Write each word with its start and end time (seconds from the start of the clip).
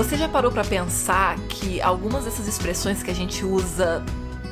Você 0.00 0.16
já 0.16 0.26
parou 0.26 0.50
para 0.50 0.64
pensar 0.64 1.38
que 1.40 1.78
algumas 1.82 2.24
dessas 2.24 2.48
expressões 2.48 3.02
que 3.02 3.10
a 3.10 3.14
gente 3.14 3.44
usa 3.44 4.02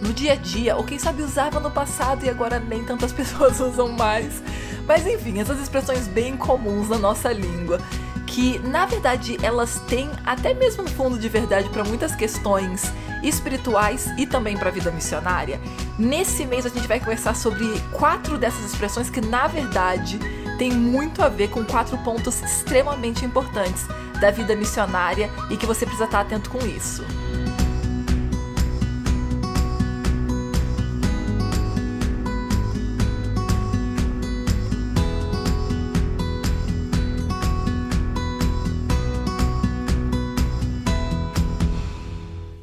no 0.03 0.13
dia 0.13 0.35
a 0.35 0.37
dia, 0.37 0.77
ou 0.77 0.85
quem 0.85 0.99
sabe 0.99 1.23
usava 1.23 1.59
no 1.59 1.71
passado 1.71 2.23
e 2.23 2.29
agora 2.29 2.61
nem 2.61 2.85
tantas 2.85 3.13
pessoas 3.17 3.59
usam 3.59 3.89
mais. 3.89 4.43
Mas 4.87 5.07
enfim, 5.07 5.41
essas 5.41 5.59
expressões 5.59 6.07
bem 6.07 6.37
comuns 6.37 6.91
na 6.91 6.99
nossa 6.99 7.33
língua, 7.33 7.81
que 8.27 8.59
na 8.59 8.85
verdade 8.85 9.39
elas 9.43 9.81
têm 9.89 10.11
até 10.27 10.53
mesmo 10.53 10.83
um 10.83 10.87
fundo 10.87 11.19
de 11.19 11.31
verdade 11.31 11.71
para 11.71 11.83
muitas 11.83 12.15
questões 12.15 12.93
espirituais 13.23 14.07
e 14.19 14.27
também 14.27 14.55
para 14.55 14.69
a 14.69 14.73
vida 14.73 14.91
missionária. 14.91 15.59
Nesse 15.99 16.45
mês 16.45 16.67
a 16.67 16.69
gente 16.69 16.87
vai 16.87 17.01
conversar 17.01 17.35
sobre 17.35 17.65
quatro 17.93 18.37
dessas 18.37 18.67
expressões 18.67 19.09
que 19.09 19.23
na 19.23 19.47
verdade 19.47 20.19
têm 20.59 20.73
muito 20.73 21.23
a 21.23 21.29
ver 21.31 21.49
com 21.49 21.65
quatro 21.65 21.97
pontos 21.99 22.43
extremamente 22.43 23.25
importantes 23.25 23.87
da 24.21 24.31
vida 24.31 24.57
missionária 24.57 25.31
e 25.51 25.57
que 25.57 25.67
você 25.67 25.85
precisa 25.85 26.05
estar 26.05 26.21
atento 26.21 26.51
com 26.51 26.59
isso. 26.59 27.05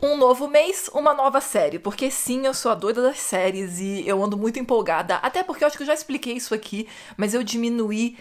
Um 0.02 0.18
novo 0.18 0.48
mês, 0.48 0.90
uma 0.94 1.14
nova 1.14 1.40
série. 1.40 1.80
Porque 1.80 2.10
sim, 2.12 2.46
eu 2.46 2.54
sou 2.54 2.72
a 2.72 2.76
doida 2.76 3.02
das 3.02 3.20
séries 3.20 3.80
e 3.80 4.08
eu 4.08 4.24
ando 4.24 4.38
muito 4.38 4.60
empolgada. 4.60 5.16
Até 5.18 5.44
porque 5.44 5.64
eu 5.64 5.68
acho 5.68 5.78
que 5.78 5.84
eu 5.84 5.88
já 5.88 5.94
expliquei 5.94 6.34
isso 6.34 6.54
aqui, 6.54 6.88
mas 7.18 7.34
eu 7.34 7.44
diminuí 7.44 8.18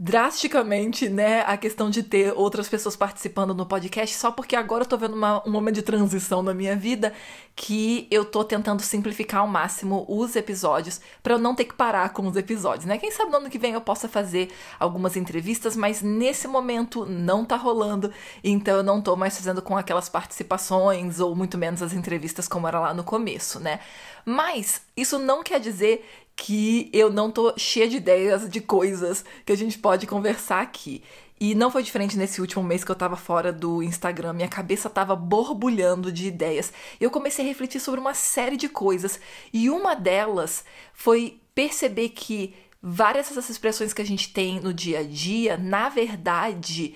drasticamente, 0.00 1.08
né, 1.08 1.42
a 1.44 1.56
questão 1.56 1.90
de 1.90 2.04
ter 2.04 2.32
outras 2.36 2.68
pessoas 2.68 2.94
participando 2.94 3.52
no 3.52 3.66
podcast, 3.66 4.14
só 4.16 4.30
porque 4.30 4.54
agora 4.54 4.84
eu 4.84 4.88
tô 4.88 4.96
vendo 4.96 5.16
uma, 5.16 5.42
um 5.44 5.50
momento 5.50 5.74
de 5.74 5.82
transição 5.82 6.40
na 6.40 6.54
minha 6.54 6.76
vida 6.76 7.12
que 7.56 8.06
eu 8.08 8.24
tô 8.24 8.44
tentando 8.44 8.80
simplificar 8.80 9.40
ao 9.40 9.48
máximo 9.48 10.06
os 10.08 10.36
episódios 10.36 11.00
para 11.20 11.34
eu 11.34 11.38
não 11.38 11.52
ter 11.52 11.64
que 11.64 11.74
parar 11.74 12.10
com 12.10 12.28
os 12.28 12.36
episódios, 12.36 12.84
né? 12.84 12.96
Quem 12.96 13.10
sabe 13.10 13.32
no 13.32 13.38
ano 13.38 13.50
que 13.50 13.58
vem 13.58 13.72
eu 13.72 13.80
possa 13.80 14.08
fazer 14.08 14.50
algumas 14.78 15.16
entrevistas, 15.16 15.74
mas 15.74 16.00
nesse 16.00 16.46
momento 16.46 17.04
não 17.04 17.44
tá 17.44 17.56
rolando, 17.56 18.12
então 18.44 18.76
eu 18.76 18.82
não 18.84 19.02
tô 19.02 19.16
mais 19.16 19.36
fazendo 19.36 19.60
com 19.60 19.76
aquelas 19.76 20.08
participações 20.08 21.18
ou 21.18 21.34
muito 21.34 21.58
menos 21.58 21.82
as 21.82 21.92
entrevistas 21.92 22.46
como 22.46 22.68
era 22.68 22.78
lá 22.78 22.94
no 22.94 23.02
começo, 23.02 23.58
né? 23.58 23.80
Mas 24.24 24.80
isso 24.96 25.18
não 25.18 25.42
quer 25.42 25.58
dizer 25.58 26.04
que 26.38 26.88
eu 26.92 27.10
não 27.12 27.32
tô 27.32 27.52
cheia 27.58 27.88
de 27.88 27.96
ideias 27.96 28.48
de 28.48 28.60
coisas 28.60 29.24
que 29.44 29.52
a 29.52 29.56
gente 29.56 29.76
pode 29.76 30.06
conversar 30.06 30.62
aqui. 30.62 31.02
E 31.40 31.52
não 31.52 31.68
foi 31.70 31.82
diferente 31.82 32.16
nesse 32.16 32.40
último 32.40 32.62
mês 32.62 32.84
que 32.84 32.90
eu 32.90 32.94
tava 32.94 33.16
fora 33.16 33.52
do 33.52 33.82
Instagram. 33.82 34.32
Minha 34.32 34.48
cabeça 34.48 34.88
tava 34.88 35.16
borbulhando 35.16 36.12
de 36.12 36.28
ideias. 36.28 36.72
Eu 37.00 37.10
comecei 37.10 37.44
a 37.44 37.48
refletir 37.48 37.80
sobre 37.80 37.98
uma 37.98 38.14
série 38.14 38.56
de 38.56 38.68
coisas. 38.68 39.20
E 39.52 39.68
uma 39.68 39.94
delas 39.94 40.64
foi 40.94 41.40
perceber 41.56 42.10
que 42.10 42.54
várias 42.80 43.28
dessas 43.28 43.50
expressões 43.50 43.92
que 43.92 44.02
a 44.02 44.06
gente 44.06 44.32
tem 44.32 44.60
no 44.60 44.72
dia 44.72 45.00
a 45.00 45.02
dia, 45.02 45.56
na 45.56 45.88
verdade, 45.88 46.94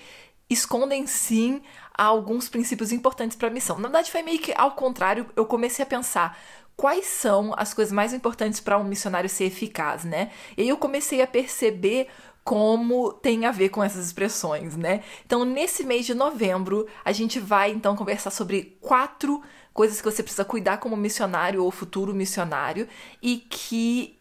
escondem 0.49 1.05
sim 1.05 1.61
alguns 1.93 2.47
princípios 2.47 2.93
importantes 2.93 3.35
para 3.35 3.49
a 3.49 3.51
missão. 3.51 3.77
Na 3.77 3.89
verdade, 3.89 4.09
foi 4.09 4.23
meio 4.23 4.39
que 4.39 4.53
ao 4.55 4.71
contrário, 4.71 5.29
eu 5.35 5.45
comecei 5.45 5.83
a 5.83 5.87
pensar 5.87 6.37
quais 6.75 7.05
são 7.05 7.53
as 7.57 7.73
coisas 7.73 7.91
mais 7.91 8.13
importantes 8.13 8.59
para 8.59 8.77
um 8.77 8.83
missionário 8.83 9.29
ser 9.29 9.45
eficaz, 9.45 10.03
né? 10.03 10.31
E 10.57 10.63
aí 10.63 10.69
eu 10.69 10.77
comecei 10.77 11.21
a 11.21 11.27
perceber 11.27 12.07
como 12.43 13.13
tem 13.13 13.45
a 13.45 13.51
ver 13.51 13.69
com 13.69 13.83
essas 13.83 14.05
expressões, 14.05 14.75
né? 14.75 15.01
Então, 15.25 15.45
nesse 15.45 15.85
mês 15.85 16.05
de 16.05 16.13
novembro, 16.13 16.87
a 17.05 17.11
gente 17.11 17.39
vai 17.39 17.71
então 17.71 17.95
conversar 17.95 18.31
sobre 18.31 18.77
quatro 18.81 19.41
coisas 19.73 19.99
que 19.99 20.05
você 20.05 20.21
precisa 20.21 20.45
cuidar 20.45 20.77
como 20.77 20.95
missionário 20.95 21.63
ou 21.63 21.71
futuro 21.71 22.13
missionário 22.13 22.87
e 23.21 23.37
que 23.37 24.19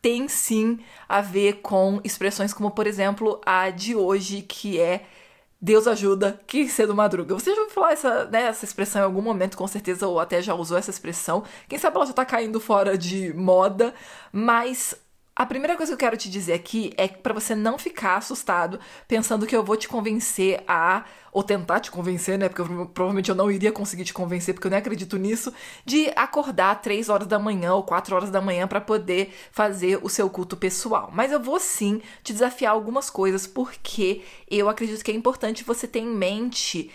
tem 0.00 0.28
sim 0.28 0.78
a 1.08 1.20
ver 1.20 1.60
com 1.60 2.00
expressões 2.02 2.52
como, 2.52 2.70
por 2.70 2.86
exemplo, 2.86 3.40
a 3.44 3.70
de 3.70 3.94
hoje, 3.94 4.42
que 4.42 4.80
é 4.80 5.04
Deus 5.60 5.86
ajuda, 5.88 6.40
que 6.46 6.68
cedo 6.68 6.94
madruga. 6.94 7.34
Você 7.34 7.52
já 7.54 7.60
ouviu 7.60 7.74
falar 7.74 7.92
essa, 7.92 8.24
né, 8.26 8.42
essa 8.42 8.64
expressão 8.64 9.02
em 9.02 9.04
algum 9.04 9.20
momento, 9.20 9.56
com 9.56 9.66
certeza, 9.66 10.06
ou 10.06 10.20
até 10.20 10.40
já 10.40 10.54
usou 10.54 10.78
essa 10.78 10.90
expressão. 10.90 11.42
Quem 11.68 11.78
sabe 11.78 11.96
ela 11.96 12.06
já 12.06 12.12
tá 12.12 12.24
caindo 12.24 12.60
fora 12.60 12.96
de 12.96 13.32
moda, 13.34 13.92
mas 14.32 14.94
a 15.38 15.46
primeira 15.46 15.76
coisa 15.76 15.92
que 15.92 15.94
eu 15.94 15.98
quero 15.98 16.16
te 16.16 16.28
dizer 16.28 16.52
aqui 16.52 16.92
é 16.96 17.06
para 17.06 17.32
você 17.32 17.54
não 17.54 17.78
ficar 17.78 18.16
assustado 18.16 18.80
pensando 19.06 19.46
que 19.46 19.54
eu 19.54 19.62
vou 19.62 19.76
te 19.76 19.86
convencer 19.86 20.64
a 20.66 21.04
ou 21.30 21.44
tentar 21.44 21.78
te 21.78 21.92
convencer, 21.92 22.36
né? 22.36 22.48
Porque 22.48 22.60
eu, 22.60 22.86
provavelmente 22.86 23.28
eu 23.28 23.36
não 23.36 23.48
iria 23.48 23.70
conseguir 23.70 24.02
te 24.02 24.12
convencer, 24.12 24.52
porque 24.52 24.66
eu 24.66 24.70
nem 24.70 24.80
acredito 24.80 25.16
nisso, 25.16 25.54
de 25.84 26.10
acordar 26.16 26.82
3 26.82 27.08
horas 27.08 27.28
da 27.28 27.38
manhã 27.38 27.72
ou 27.74 27.84
4 27.84 28.16
horas 28.16 28.30
da 28.30 28.40
manhã 28.40 28.66
para 28.66 28.80
poder 28.80 29.32
fazer 29.52 30.00
o 30.02 30.08
seu 30.08 30.28
culto 30.28 30.56
pessoal. 30.56 31.08
Mas 31.12 31.30
eu 31.30 31.38
vou 31.38 31.60
sim 31.60 32.02
te 32.24 32.32
desafiar 32.32 32.72
algumas 32.72 33.08
coisas, 33.08 33.46
porque 33.46 34.22
eu 34.50 34.68
acredito 34.68 35.04
que 35.04 35.12
é 35.12 35.14
importante 35.14 35.62
você 35.62 35.86
ter 35.86 36.00
em 36.00 36.16
mente 36.16 36.90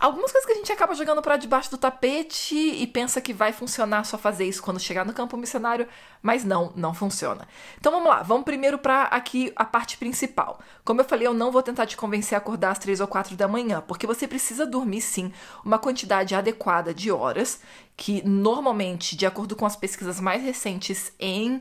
algumas 0.00 0.32
coisas 0.32 0.46
que 0.46 0.52
a 0.52 0.56
gente 0.56 0.72
acaba 0.72 0.94
jogando 0.94 1.20
para 1.20 1.36
debaixo 1.36 1.70
do 1.70 1.78
tapete 1.78 2.56
e 2.56 2.86
pensa 2.86 3.20
que 3.20 3.32
vai 3.32 3.52
funcionar 3.52 4.04
só 4.04 4.16
fazer 4.16 4.46
isso 4.46 4.62
quando 4.62 4.80
chegar 4.80 5.04
no 5.04 5.12
campo 5.12 5.36
missionário, 5.36 5.86
mas 6.22 6.44
não, 6.44 6.72
não 6.74 6.94
funciona. 6.94 7.46
Então 7.78 7.92
vamos 7.92 8.08
lá, 8.08 8.22
vamos 8.22 8.44
primeiro 8.44 8.78
para 8.78 9.04
aqui 9.04 9.52
a 9.54 9.64
parte 9.64 9.98
principal. 9.98 10.58
Como 10.84 11.00
eu 11.00 11.04
falei, 11.04 11.26
eu 11.26 11.34
não 11.34 11.52
vou 11.52 11.62
tentar 11.62 11.86
te 11.86 11.96
convencer 11.96 12.34
a 12.34 12.38
acordar 12.38 12.70
às 12.70 12.78
três 12.78 13.00
ou 13.00 13.06
quatro 13.06 13.36
da 13.36 13.46
manhã, 13.46 13.82
porque 13.86 14.06
você 14.06 14.26
precisa 14.26 14.66
dormir 14.66 15.02
sim 15.02 15.32
uma 15.64 15.78
quantidade 15.78 16.34
adequada 16.34 16.94
de 16.94 17.12
horas, 17.12 17.60
que 17.96 18.26
normalmente, 18.26 19.16
de 19.16 19.26
acordo 19.26 19.54
com 19.54 19.66
as 19.66 19.76
pesquisas 19.76 20.18
mais 20.18 20.42
recentes 20.42 21.12
em 21.18 21.60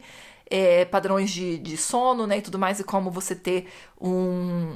é, 0.49 0.85
padrões 0.85 1.29
de, 1.29 1.57
de 1.59 1.77
sono, 1.77 2.25
né, 2.25 2.39
e 2.39 2.41
tudo 2.41 2.57
mais, 2.57 2.79
e 2.79 2.83
como 2.83 3.11
você 3.11 3.35
ter 3.35 3.67
um, 4.01 4.75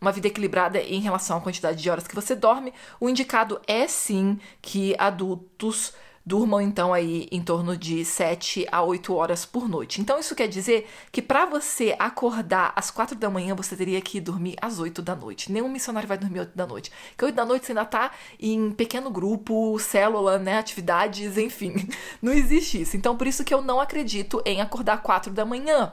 uma 0.00 0.12
vida 0.12 0.28
equilibrada 0.28 0.80
em 0.80 1.00
relação 1.00 1.38
à 1.38 1.40
quantidade 1.40 1.82
de 1.82 1.90
horas 1.90 2.06
que 2.06 2.14
você 2.14 2.34
dorme, 2.34 2.72
o 3.00 3.08
indicado 3.08 3.60
é 3.66 3.86
sim 3.88 4.38
que 4.62 4.94
adultos 4.98 5.92
durmam 6.28 6.60
então 6.60 6.92
aí 6.92 7.26
em 7.32 7.42
torno 7.42 7.74
de 7.74 8.04
7 8.04 8.66
a 8.70 8.82
8 8.82 9.14
horas 9.14 9.46
por 9.46 9.66
noite. 9.66 9.98
Então 9.98 10.18
isso 10.18 10.34
quer 10.34 10.46
dizer 10.46 10.86
que 11.10 11.22
para 11.22 11.46
você 11.46 11.96
acordar 11.98 12.74
às 12.76 12.90
4 12.90 13.16
da 13.16 13.30
manhã, 13.30 13.54
você 13.54 13.74
teria 13.74 13.98
que 14.02 14.20
dormir 14.20 14.54
às 14.60 14.78
8 14.78 15.00
da 15.00 15.16
noite. 15.16 15.50
Nenhum 15.50 15.70
missionário 15.70 16.06
vai 16.06 16.18
dormir 16.18 16.40
às 16.40 16.46
8 16.46 16.56
da 16.56 16.66
noite. 16.66 16.92
Porque 17.10 17.24
8 17.24 17.34
da 17.34 17.46
noite 17.46 17.64
você 17.64 17.72
ainda 17.72 17.86
tá 17.86 18.10
em 18.38 18.70
pequeno 18.72 19.10
grupo, 19.10 19.78
célula, 19.78 20.38
né, 20.38 20.58
atividades, 20.58 21.38
enfim. 21.38 21.88
Não 22.20 22.32
existe 22.32 22.82
isso. 22.82 22.94
Então 22.94 23.16
por 23.16 23.26
isso 23.26 23.42
que 23.42 23.54
eu 23.54 23.62
não 23.62 23.80
acredito 23.80 24.42
em 24.44 24.60
acordar 24.60 24.94
às 24.96 25.00
4 25.00 25.32
da 25.32 25.46
manhã. 25.46 25.92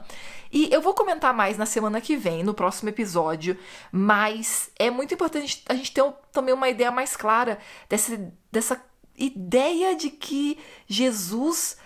E 0.52 0.68
eu 0.70 0.82
vou 0.82 0.92
comentar 0.92 1.32
mais 1.32 1.56
na 1.56 1.66
semana 1.66 2.00
que 2.00 2.14
vem, 2.16 2.44
no 2.44 2.54
próximo 2.54 2.90
episódio, 2.90 3.58
mas 3.90 4.70
é 4.78 4.90
muito 4.90 5.14
importante 5.14 5.62
a 5.66 5.74
gente 5.74 5.92
ter 5.92 6.04
também 6.30 6.54
uma 6.54 6.68
ideia 6.68 6.90
mais 6.90 7.16
clara 7.16 7.58
dessa, 7.88 8.32
dessa 8.52 8.80
ideia 9.18 9.94
de 9.94 10.10
que 10.10 10.58
Jesus 10.86 11.76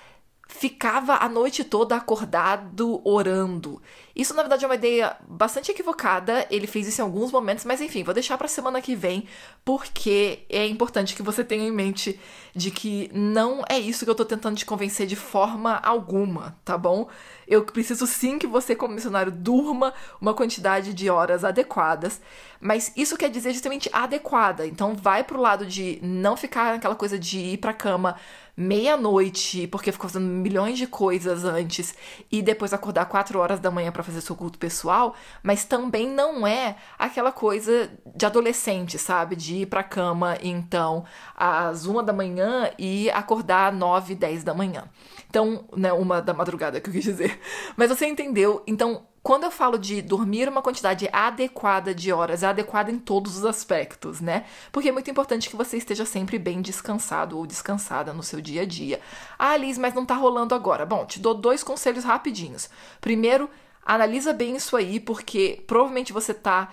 ficava 0.50 1.14
a 1.14 1.28
noite 1.28 1.62
toda 1.62 1.96
acordado 1.96 3.00
orando. 3.04 3.80
Isso 4.14 4.34
na 4.34 4.42
verdade 4.42 4.64
é 4.64 4.68
uma 4.68 4.74
ideia 4.74 5.16
bastante 5.26 5.70
equivocada. 5.70 6.44
Ele 6.50 6.66
fez 6.66 6.88
isso 6.88 7.00
em 7.00 7.04
alguns 7.04 7.30
momentos, 7.30 7.64
mas 7.64 7.80
enfim, 7.80 8.02
vou 8.02 8.12
deixar 8.12 8.36
para 8.36 8.48
semana 8.48 8.82
que 8.82 8.96
vem, 8.96 9.26
porque 9.64 10.44
é 10.50 10.66
importante 10.66 11.14
que 11.14 11.22
você 11.22 11.44
tenha 11.44 11.66
em 11.66 11.72
mente 11.72 12.18
de 12.54 12.70
que 12.70 13.08
não 13.14 13.62
é 13.68 13.78
isso 13.78 14.04
que 14.04 14.10
eu 14.10 14.14
tô 14.14 14.24
tentando 14.24 14.56
te 14.56 14.66
convencer 14.66 15.06
de 15.06 15.14
forma 15.14 15.76
alguma, 15.76 16.58
tá 16.64 16.76
bom? 16.76 17.08
Eu 17.46 17.62
preciso 17.62 18.06
sim 18.06 18.38
que 18.38 18.46
você 18.46 18.74
como 18.74 18.94
missionário 18.94 19.30
durma 19.30 19.94
uma 20.20 20.34
quantidade 20.34 20.92
de 20.92 21.08
horas 21.08 21.44
adequadas, 21.44 22.20
mas 22.60 22.92
isso 22.96 23.16
quer 23.16 23.30
dizer 23.30 23.52
justamente 23.52 23.88
adequada. 23.92 24.66
Então 24.66 24.94
vai 24.94 25.22
pro 25.22 25.40
lado 25.40 25.64
de 25.64 26.00
não 26.02 26.36
ficar 26.36 26.74
naquela 26.74 26.96
coisa 26.96 27.18
de 27.18 27.38
ir 27.38 27.58
pra 27.58 27.72
cama 27.72 28.16
meia-noite, 28.60 29.66
porque 29.68 29.90
ficou 29.90 30.08
fazendo 30.08 30.28
milhões 30.28 30.76
de 30.76 30.86
coisas 30.86 31.44
antes, 31.44 31.94
e 32.30 32.42
depois 32.42 32.74
acordar 32.74 33.06
4 33.06 33.38
horas 33.38 33.58
da 33.58 33.70
manhã 33.70 33.90
para 33.90 34.02
fazer 34.02 34.20
seu 34.20 34.36
culto 34.36 34.58
pessoal, 34.58 35.14
mas 35.42 35.64
também 35.64 36.08
não 36.08 36.46
é 36.46 36.76
aquela 36.98 37.32
coisa 37.32 37.90
de 38.14 38.26
adolescente, 38.26 38.98
sabe? 38.98 39.34
De 39.34 39.62
ir 39.62 39.66
pra 39.66 39.82
cama, 39.82 40.36
então, 40.42 41.04
às 41.34 41.86
uma 41.86 42.02
da 42.02 42.12
manhã 42.12 42.70
e 42.78 43.10
acordar 43.10 43.72
9, 43.72 44.14
10 44.14 44.44
da 44.44 44.52
manhã. 44.52 44.84
Então, 45.28 45.64
né, 45.76 45.92
uma 45.92 46.20
da 46.20 46.34
madrugada 46.34 46.80
que 46.80 46.90
eu 46.90 46.92
quis 46.92 47.04
dizer. 47.04 47.40
Mas 47.76 47.88
você 47.88 48.06
entendeu? 48.06 48.62
Então, 48.66 49.06
quando 49.22 49.44
eu 49.44 49.50
falo 49.50 49.78
de 49.78 50.00
dormir 50.00 50.48
uma 50.48 50.62
quantidade 50.62 51.08
adequada 51.12 51.94
de 51.94 52.10
horas, 52.12 52.42
é 52.42 52.46
adequada 52.46 52.90
em 52.90 52.98
todos 52.98 53.36
os 53.36 53.44
aspectos, 53.44 54.20
né? 54.20 54.46
Porque 54.72 54.88
é 54.88 54.92
muito 54.92 55.10
importante 55.10 55.50
que 55.50 55.56
você 55.56 55.76
esteja 55.76 56.06
sempre 56.06 56.38
bem 56.38 56.62
descansado 56.62 57.36
ou 57.36 57.46
descansada 57.46 58.14
no 58.14 58.22
seu 58.22 58.40
dia 58.40 58.62
a 58.62 58.66
dia. 58.66 59.00
Ah, 59.38 59.56
Liz, 59.56 59.76
mas 59.76 59.92
não 59.92 60.06
tá 60.06 60.14
rolando 60.14 60.54
agora. 60.54 60.86
Bom, 60.86 61.04
te 61.04 61.20
dou 61.20 61.34
dois 61.34 61.62
conselhos 61.62 62.04
rapidinhos. 62.04 62.70
Primeiro, 63.00 63.50
analisa 63.84 64.32
bem 64.32 64.56
isso 64.56 64.74
aí, 64.74 64.98
porque 64.98 65.62
provavelmente 65.66 66.12
você 66.14 66.32
tá 66.32 66.72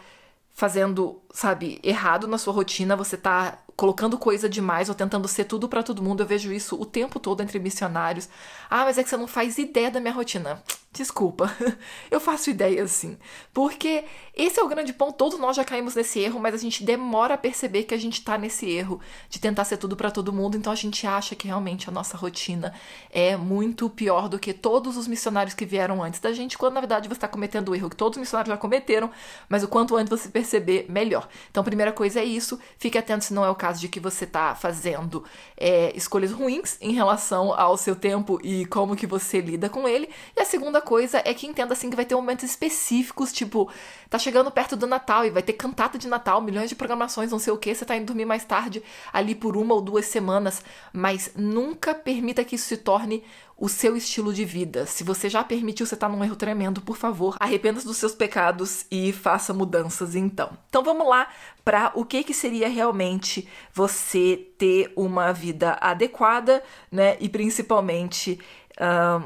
fazendo, 0.53 1.21
sabe, 1.33 1.79
errado 1.83 2.27
na 2.27 2.37
sua 2.37 2.53
rotina, 2.53 2.95
você 2.95 3.17
tá 3.17 3.59
colocando 3.77 4.17
coisa 4.17 4.49
demais 4.49 4.89
ou 4.89 4.95
tentando 4.95 5.27
ser 5.27 5.45
tudo 5.45 5.69
para 5.69 5.83
todo 5.83 6.01
mundo. 6.01 6.23
Eu 6.23 6.25
vejo 6.25 6.51
isso 6.51 6.75
o 6.81 6.85
tempo 6.85 7.19
todo 7.19 7.41
entre 7.41 7.59
missionários. 7.59 8.27
Ah, 8.67 8.83
mas 8.85 8.97
é 8.97 9.03
que 9.03 9.09
você 9.09 9.15
não 9.15 9.27
faz 9.27 9.59
ideia 9.59 9.91
da 9.91 9.99
minha 9.99 10.13
rotina. 10.13 10.61
Desculpa, 10.91 11.55
eu 12.09 12.19
faço 12.19 12.49
ideia 12.49 12.81
assim. 12.81 13.19
Porque 13.53 14.03
esse 14.33 14.59
é 14.59 14.63
o 14.63 14.67
grande 14.67 14.91
ponto. 14.93 15.15
Todos 15.15 15.37
nós 15.37 15.55
já 15.55 15.63
caímos 15.63 15.93
nesse 15.93 16.19
erro, 16.19 16.39
mas 16.39 16.55
a 16.55 16.57
gente 16.57 16.83
demora 16.83 17.35
a 17.35 17.37
perceber 17.37 17.83
que 17.83 17.93
a 17.93 17.99
gente 17.99 18.23
tá 18.23 18.35
nesse 18.35 18.67
erro 18.67 18.99
de 19.29 19.37
tentar 19.37 19.63
ser 19.65 19.77
tudo 19.77 19.95
para 19.95 20.09
todo 20.09 20.33
mundo. 20.33 20.57
Então 20.57 20.73
a 20.73 20.75
gente 20.75 21.05
acha 21.05 21.35
que 21.35 21.45
realmente 21.45 21.87
a 21.87 21.91
nossa 21.91 22.17
rotina 22.17 22.73
é 23.11 23.37
muito 23.37 23.87
pior 23.91 24.27
do 24.27 24.39
que 24.39 24.53
todos 24.53 24.97
os 24.97 25.07
missionários 25.07 25.53
que 25.53 25.67
vieram 25.67 26.01
antes 26.01 26.19
da 26.19 26.33
gente, 26.33 26.57
quando 26.57 26.73
na 26.73 26.79
verdade 26.79 27.07
você 27.07 27.13
está 27.13 27.27
cometendo 27.27 27.69
o 27.69 27.75
erro 27.75 27.91
que 27.91 27.95
todos 27.95 28.17
os 28.17 28.21
missionários 28.21 28.51
já 28.51 28.57
cometeram, 28.57 29.11
mas 29.47 29.61
o 29.61 29.67
quanto 29.67 29.95
antes 29.95 30.09
você 30.09 30.29
perceber, 30.29 30.87
melhor. 30.89 31.26
Então 31.49 31.63
primeira 31.63 31.91
coisa 31.91 32.19
é 32.19 32.25
isso. 32.25 32.59
Fique 32.77 32.97
atento 32.97 33.25
se 33.25 33.33
não 33.33 33.45
é 33.45 33.49
o 33.49 33.55
caso 33.55 33.79
de 33.79 33.87
que 33.87 33.99
você 33.99 34.25
tá 34.25 34.55
fazendo 34.55 35.23
é, 35.55 35.91
escolhas 35.95 36.31
ruins 36.31 36.77
em 36.81 36.93
relação 36.93 37.53
ao 37.53 37.77
seu 37.77 37.95
tempo 37.95 38.39
e 38.43 38.65
como 38.67 38.95
que 38.95 39.07
você 39.07 39.39
lida 39.39 39.69
com 39.69 39.87
ele. 39.87 40.09
E 40.35 40.41
a 40.41 40.45
segunda 40.45 40.81
coisa 40.81 41.21
é 41.23 41.33
que 41.33 41.47
entenda 41.47 41.73
assim 41.73 41.89
que 41.89 41.95
vai 41.95 42.05
ter 42.05 42.15
momentos 42.15 42.43
específicos, 42.43 43.31
tipo, 43.31 43.69
tá 44.09 44.17
chegando 44.17 44.51
perto 44.51 44.75
do 44.75 44.87
Natal 44.87 45.25
e 45.25 45.29
vai 45.29 45.43
ter 45.43 45.53
cantata 45.53 45.97
de 45.97 46.07
Natal, 46.07 46.41
milhões 46.41 46.69
de 46.69 46.75
programações, 46.75 47.31
não 47.31 47.39
sei 47.39 47.53
o 47.53 47.57
que, 47.57 47.73
você 47.73 47.85
tá 47.85 47.95
indo 47.95 48.05
dormir 48.05 48.25
mais 48.25 48.43
tarde 48.43 48.83
ali 49.11 49.35
por 49.35 49.55
uma 49.57 49.73
ou 49.73 49.81
duas 49.81 50.05
semanas, 50.05 50.63
mas 50.91 51.31
nunca 51.35 51.93
permita 51.93 52.43
que 52.43 52.55
isso 52.55 52.65
se 52.67 52.77
torne 52.77 53.23
o 53.57 53.67
seu 53.67 53.97
estilo 53.97 54.31
de 54.31 54.45
vida. 54.45 54.85
Se 54.85 55.03
você 55.03 55.29
já 55.29 55.43
permitiu, 55.43 55.85
você 55.85 55.95
tá 55.95 56.07
num 56.07 56.23
erro 56.23 56.35
tremendo, 56.35 56.79
por 56.79 56.95
favor, 56.95 57.35
arrependa-se 57.39 57.87
dos 57.87 57.97
seus 57.97 58.13
pecados 58.13 58.85
e 58.91 59.11
faça 59.11 59.53
mudanças 59.53 60.15
então. 60.15 60.55
Então 60.69 60.83
vamos 60.83 61.07
lá 61.07 61.27
para 61.65 61.91
o 61.95 62.05
que 62.05 62.23
que 62.23 62.33
seria 62.33 62.69
realmente 62.69 63.47
você 63.73 64.47
ter 64.57 64.93
uma 64.95 65.31
vida 65.33 65.77
adequada, 65.81 66.63
né? 66.91 67.17
E 67.19 67.27
principalmente 67.27 68.39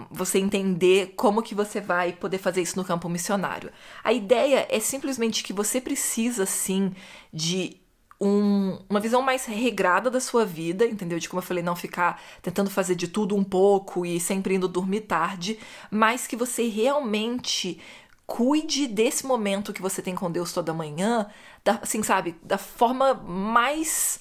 você 0.09 0.39
entender 0.39 1.13
como 1.17 1.43
que 1.43 1.53
você 1.53 1.81
vai 1.81 2.13
poder 2.13 2.37
fazer 2.37 2.61
isso 2.61 2.77
no 2.77 2.85
campo 2.85 3.09
missionário. 3.09 3.69
A 4.01 4.13
ideia 4.13 4.65
é 4.69 4.79
simplesmente 4.79 5.43
que 5.43 5.51
você 5.51 5.81
precisa, 5.81 6.45
sim, 6.45 6.93
de 7.33 7.75
um, 8.21 8.77
uma 8.87 8.99
visão 8.99 9.23
mais 9.23 9.45
regrada 9.45 10.11
da 10.11 10.19
sua 10.19 10.45
vida, 10.45 10.85
entendeu? 10.85 11.17
De 11.17 11.27
como 11.27 11.39
eu 11.39 11.45
falei, 11.45 11.63
não 11.63 11.75
ficar 11.75 12.21
tentando 12.39 12.69
fazer 12.69 12.93
de 12.93 13.07
tudo 13.07 13.35
um 13.35 13.43
pouco 13.43 14.05
e 14.05 14.19
sempre 14.19 14.53
indo 14.53 14.67
dormir 14.67 15.01
tarde, 15.01 15.57
mas 15.89 16.27
que 16.27 16.35
você 16.35 16.67
realmente 16.67 17.81
cuide 18.27 18.87
desse 18.87 19.25
momento 19.25 19.73
que 19.73 19.81
você 19.81 20.01
tem 20.01 20.13
com 20.13 20.31
Deus 20.31 20.53
toda 20.53 20.73
manhã, 20.73 21.27
da, 21.65 21.79
assim, 21.81 22.03
sabe, 22.03 22.35
da 22.43 22.59
forma 22.59 23.15
mais 23.15 24.19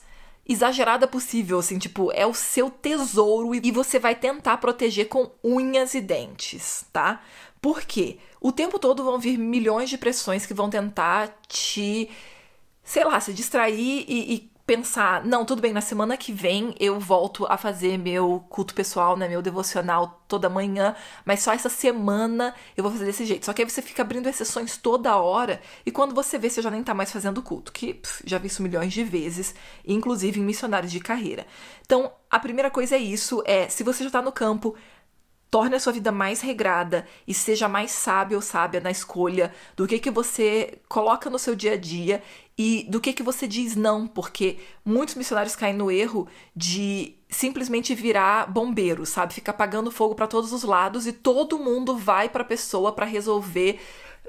exagerada 0.48 1.06
possível, 1.06 1.58
assim, 1.58 1.78
tipo, 1.78 2.10
é 2.12 2.26
o 2.26 2.34
seu 2.34 2.70
tesouro 2.70 3.54
e 3.54 3.70
você 3.70 3.98
vai 3.98 4.14
tentar 4.14 4.56
proteger 4.56 5.08
com 5.08 5.30
unhas 5.44 5.94
e 5.94 6.00
dentes, 6.00 6.86
tá? 6.92 7.20
Por 7.60 7.82
quê? 7.82 8.18
O 8.40 8.50
tempo 8.50 8.78
todo 8.78 9.04
vão 9.04 9.18
vir 9.18 9.38
milhões 9.38 9.90
de 9.90 9.98
pressões 9.98 10.46
que 10.46 10.54
vão 10.54 10.70
tentar 10.70 11.28
te, 11.46 12.08
sei 12.90 13.04
lá, 13.04 13.20
se 13.20 13.32
distrair 13.32 14.04
e, 14.08 14.34
e 14.34 14.50
pensar, 14.66 15.24
não, 15.24 15.44
tudo 15.44 15.62
bem, 15.62 15.72
na 15.72 15.80
semana 15.80 16.16
que 16.16 16.32
vem 16.32 16.74
eu 16.80 16.98
volto 16.98 17.46
a 17.48 17.56
fazer 17.56 17.96
meu 17.96 18.44
culto 18.48 18.74
pessoal, 18.74 19.16
né, 19.16 19.28
meu 19.28 19.40
devocional 19.40 20.24
toda 20.26 20.48
manhã, 20.48 20.96
mas 21.24 21.40
só 21.40 21.52
essa 21.52 21.68
semana 21.68 22.52
eu 22.76 22.82
vou 22.82 22.90
fazer 22.90 23.04
desse 23.04 23.24
jeito. 23.24 23.46
Só 23.46 23.52
que 23.52 23.62
aí 23.62 23.70
você 23.70 23.80
fica 23.80 24.02
abrindo 24.02 24.28
exceções 24.28 24.76
toda 24.76 25.16
hora 25.16 25.60
e 25.86 25.92
quando 25.92 26.16
você 26.16 26.36
vê, 26.36 26.50
você 26.50 26.60
já 26.60 26.68
nem 26.68 26.82
tá 26.82 26.92
mais 26.92 27.12
fazendo 27.12 27.40
culto, 27.40 27.72
que 27.72 27.94
pff, 27.94 28.24
já 28.26 28.38
vi 28.38 28.48
isso 28.48 28.60
milhões 28.60 28.92
de 28.92 29.04
vezes, 29.04 29.54
inclusive 29.86 30.40
em 30.40 30.44
missionários 30.44 30.90
de 30.90 30.98
carreira. 30.98 31.46
Então, 31.86 32.10
a 32.28 32.40
primeira 32.40 32.72
coisa 32.72 32.96
é 32.96 32.98
isso, 32.98 33.40
é 33.46 33.68
se 33.68 33.84
você 33.84 34.02
já 34.02 34.10
tá 34.10 34.20
no 34.20 34.32
campo, 34.32 34.74
torne 35.50 35.74
a 35.74 35.80
sua 35.80 35.92
vida 35.92 36.12
mais 36.12 36.40
regrada 36.40 37.06
e 37.26 37.34
seja 37.34 37.68
mais 37.68 37.90
sábio 37.90 38.36
ou 38.36 38.42
sábia 38.42 38.80
na 38.80 38.90
escolha 38.90 39.52
do 39.76 39.86
que 39.86 39.98
que 39.98 40.10
você 40.10 40.78
coloca 40.88 41.28
no 41.28 41.38
seu 41.38 41.56
dia 41.56 41.72
a 41.72 41.76
dia 41.76 42.22
e 42.56 42.86
do 42.88 43.00
que 43.00 43.12
que 43.12 43.22
você 43.22 43.48
diz 43.48 43.74
não, 43.74 44.06
porque 44.06 44.58
muitos 44.84 45.14
missionários 45.14 45.56
caem 45.56 45.74
no 45.74 45.90
erro 45.90 46.28
de 46.54 47.16
simplesmente 47.28 47.94
virar 47.94 48.50
bombeiro, 48.50 49.04
sabe? 49.06 49.34
Ficar 49.34 49.52
apagando 49.52 49.90
fogo 49.90 50.14
para 50.14 50.26
todos 50.26 50.52
os 50.52 50.62
lados 50.62 51.06
e 51.06 51.12
todo 51.12 51.58
mundo 51.58 51.96
vai 51.96 52.28
para 52.28 52.42
a 52.42 52.46
pessoa 52.46 52.92
para 52.92 53.06
resolver 53.06 53.80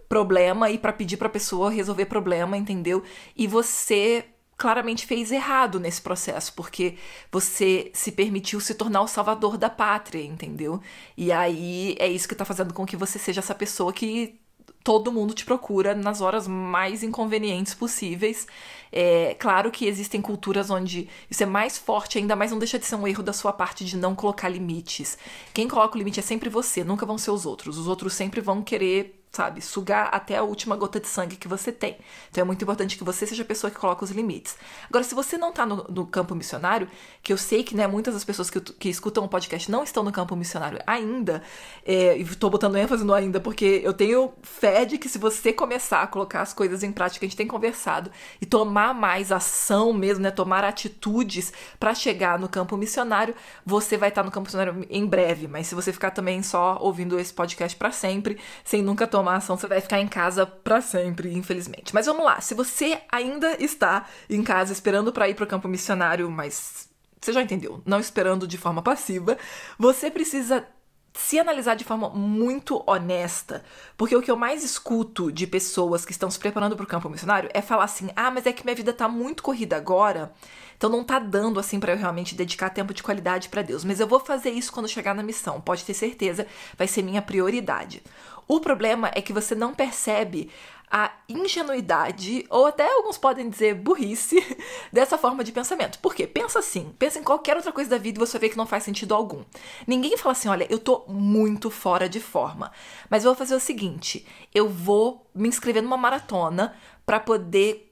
problema 0.08 0.70
e 0.70 0.78
para 0.78 0.94
pedir 0.94 1.18
para 1.18 1.28
a 1.28 1.32
pessoa 1.32 1.70
resolver 1.70 2.06
problema, 2.06 2.58
entendeu? 2.58 3.04
E 3.36 3.48
você 3.48 4.26
claramente 4.62 5.08
fez 5.08 5.32
errado 5.32 5.80
nesse 5.80 6.00
processo, 6.00 6.54
porque 6.54 6.96
você 7.32 7.90
se 7.96 8.12
permitiu 8.12 8.60
se 8.60 8.76
tornar 8.76 9.02
o 9.02 9.08
salvador 9.08 9.58
da 9.58 9.72
pátria, 9.72 10.24
entendeu? 10.24 10.80
E 11.18 11.32
aí 11.32 11.96
é 11.98 12.08
isso 12.08 12.28
que 12.28 12.36
tá 12.36 12.46
fazendo 12.46 12.72
com 12.72 12.86
que 12.86 12.96
você 12.96 13.18
seja 13.18 13.40
essa 13.40 13.56
pessoa 13.56 13.92
que 13.92 14.40
todo 14.84 15.12
mundo 15.12 15.34
te 15.34 15.46
procura 15.46 15.96
nas 15.96 16.22
horas 16.22 16.48
mais 16.48 17.02
inconvenientes 17.02 17.74
possíveis. 17.74 18.48
É 18.92 19.36
claro 19.40 19.72
que 19.72 19.86
existem 19.86 20.22
culturas 20.22 20.70
onde 20.70 21.08
isso 21.30 21.44
é 21.44 21.46
mais 21.46 21.78
forte, 21.78 22.18
ainda 22.18 22.36
mais 22.36 22.52
não 22.52 22.60
deixa 22.60 22.78
de 22.78 22.86
ser 22.86 22.96
um 22.96 23.08
erro 23.08 23.24
da 23.24 23.34
sua 23.34 23.54
parte 23.54 23.86
de 23.86 23.96
não 23.96 24.14
colocar 24.14 24.50
limites. 24.50 25.18
Quem 25.54 25.68
coloca 25.68 25.96
o 25.96 25.98
limite 25.98 26.20
é 26.20 26.24
sempre 26.24 26.50
você, 26.50 26.84
nunca 26.84 27.06
vão 27.06 27.18
ser 27.18 27.32
os 27.32 27.46
outros. 27.46 27.78
Os 27.78 27.88
outros 27.88 28.14
sempre 28.14 28.42
vão 28.42 28.62
querer 28.62 29.22
sabe, 29.32 29.62
sugar 29.62 30.10
até 30.12 30.36
a 30.36 30.44
última 30.44 30.76
gota 30.76 31.00
de 31.00 31.08
sangue 31.08 31.38
que 31.38 31.48
você 31.48 31.72
tem. 31.72 31.98
Então 32.30 32.42
é 32.42 32.46
muito 32.46 32.62
importante 32.64 32.98
que 32.98 33.04
você 33.04 33.26
seja 33.26 33.44
a 33.44 33.46
pessoa 33.46 33.72
que 33.72 33.78
coloca 33.78 34.04
os 34.04 34.12
limites. 34.12 34.58
Agora, 34.90 35.04
se 35.06 35.16
você 35.16 35.38
não 35.38 35.54
tá 35.54 35.66
no, 35.66 35.86
no 35.90 36.06
campo 36.06 36.36
missionário, 36.36 36.88
que 37.24 37.32
eu 37.32 37.38
sei 37.38 37.64
que 37.64 37.76
né, 37.76 37.88
muitas 37.88 38.14
das 38.14 38.26
pessoas 38.26 38.50
que, 38.50 38.60
que 38.60 38.90
escutam 38.90 39.24
o 39.24 39.30
podcast 39.30 39.72
não 39.72 39.84
estão 39.84 40.04
no 40.04 40.12
campo 40.12 40.36
missionário 40.36 40.80
ainda, 40.86 41.42
é, 41.86 42.18
e 42.18 42.26
tô 42.36 42.50
botando 42.50 42.76
ênfase 42.76 43.06
no 43.06 43.14
ainda, 43.14 43.40
porque 43.40 43.82
eu 43.84 43.94
tenho 43.94 44.34
fé 44.42 44.84
de 44.84 44.98
que 44.98 45.08
se 45.08 45.18
você 45.18 45.54
começar 45.54 46.02
a 46.02 46.08
colocar 46.08 46.42
as 46.42 46.54
coisas 46.54 46.84
em 46.84 46.92
prática, 46.92 47.26
a 47.26 47.28
gente 47.30 47.38
tem 47.38 47.48
conversado, 47.48 48.12
e 48.42 48.46
tomar 48.46 48.81
mais 48.94 49.32
ação 49.32 49.94
mesmo, 49.94 50.24
né, 50.24 50.32
tomar 50.32 50.64
atitudes 50.64 51.54
para 51.80 51.96
chegar 51.96 52.38
no 52.38 52.50
campo 52.50 52.76
missionário, 52.76 53.34
você 53.66 53.98
vai 53.98 54.10
estar 54.10 54.24
no 54.24 54.32
campo 54.32 54.48
missionário 54.48 54.86
em 54.90 55.06
breve. 55.06 55.48
Mas 55.48 55.68
se 55.68 55.76
você 55.76 55.94
ficar 55.94 56.12
também 56.12 56.44
só 56.44 56.78
ouvindo 56.82 57.18
esse 57.18 57.34
podcast 57.34 57.78
para 57.78 57.92
sempre, 57.92 58.38
sem 58.64 58.82
nunca 58.82 59.08
tomar 59.08 59.22
tomar 59.22 59.36
ação, 59.38 59.56
você 59.56 59.68
vai 59.68 59.80
ficar 59.80 60.00
em 60.00 60.08
casa 60.08 60.46
para 60.46 60.82
sempre, 60.82 61.34
infelizmente. 61.34 61.94
Mas 61.94 62.06
vamos 62.08 62.26
lá, 62.26 62.42
se 62.42 62.54
você 62.54 63.00
ainda 63.12 63.56
está 63.64 64.06
em 64.30 64.44
casa 64.44 64.74
esperando 64.74 65.14
para 65.14 65.30
ir 65.30 65.36
para 65.36 65.46
o 65.46 65.48
campo 65.48 65.68
missionário, 65.68 66.30
mas 66.30 66.90
você 67.20 67.32
já 67.32 67.42
entendeu, 67.42 67.82
não 67.86 68.00
esperando 68.00 68.48
de 68.48 68.58
forma 68.58 68.82
passiva, 68.82 69.38
você 69.78 70.10
precisa 70.10 70.66
se 71.14 71.40
analisar 71.40 71.76
de 71.76 71.84
forma 71.84 72.10
muito 72.10 72.82
honesta, 72.88 73.64
porque 73.98 74.16
o 74.16 74.22
que 74.22 74.32
eu 74.32 74.38
mais 74.38 74.64
escuto 74.64 75.32
de 75.32 75.46
pessoas 75.46 76.06
que 76.06 76.12
estão 76.12 76.32
se 76.32 76.40
preparando 76.40 76.76
para 76.76 76.84
o 76.84 76.88
campo 76.88 77.10
missionário 77.10 77.50
é 77.54 77.62
falar 77.62 77.84
assim: 77.84 78.10
"Ah, 78.16 78.32
mas 78.32 78.46
é 78.46 78.54
que 78.54 78.64
minha 78.64 78.76
vida 78.76 78.94
tá 78.94 79.08
muito 79.08 79.44
corrida 79.44 79.76
agora, 79.76 80.32
então 80.78 80.90
não 80.90 81.04
tá 81.04 81.20
dando 81.20 81.60
assim 81.60 81.80
para 81.80 81.94
eu 81.94 81.98
realmente 81.98 82.36
dedicar 82.36 82.70
tempo 82.70 82.94
de 82.94 83.04
qualidade 83.04 83.50
para 83.50 83.62
Deus, 83.62 83.84
mas 83.84 84.00
eu 84.00 84.08
vou 84.08 84.20
fazer 84.20 84.52
isso 84.52 84.72
quando 84.72 84.88
chegar 84.88 85.14
na 85.14 85.24
missão, 85.24 85.60
pode 85.60 85.84
ter 85.84 85.94
certeza, 85.94 86.48
vai 86.78 86.88
ser 86.88 87.02
minha 87.02 87.22
prioridade". 87.22 88.02
O 88.48 88.60
problema 88.60 89.12
é 89.16 89.22
que 89.22 89.32
você 89.32 89.56
não 89.56 89.74
percebe 89.74 90.50
a 90.92 91.10
ingenuidade, 91.30 92.46
ou 92.50 92.66
até 92.66 92.86
alguns 92.86 93.18
podem 93.18 93.50
dizer 93.50 93.76
burrice, 93.76 94.46
dessa 94.92 95.18
forma 95.18 95.42
de 95.42 95.54
pensamento. 95.54 95.98
Por 96.00 96.14
quê? 96.14 96.28
Pensa 96.28 96.60
assim, 96.60 96.94
pensa 97.00 97.18
em 97.18 97.24
qualquer 97.24 97.56
outra 97.56 97.72
coisa 97.72 97.90
da 97.90 97.98
vida 97.98 98.18
e 98.18 98.26
você 98.28 98.38
vê 98.38 98.50
que 98.50 98.58
não 98.58 98.68
faz 98.68 98.84
sentido 98.84 99.16
algum. 99.16 99.44
Ninguém 99.88 100.18
fala 100.18 100.34
assim, 100.34 100.50
olha, 100.50 100.68
eu 100.70 100.78
tô 100.78 101.06
muito 101.08 101.72
fora 101.72 102.10
de 102.10 102.20
forma, 102.20 102.72
mas 103.10 103.24
eu 103.24 103.32
vou 103.32 103.38
fazer 103.38 103.56
o 103.56 103.60
seguinte, 103.60 104.28
eu 104.54 104.68
vou 104.68 105.26
me 105.34 105.48
inscrever 105.48 105.82
numa 105.82 105.98
maratona 105.98 106.76
para 107.06 107.20
poder 107.20 107.91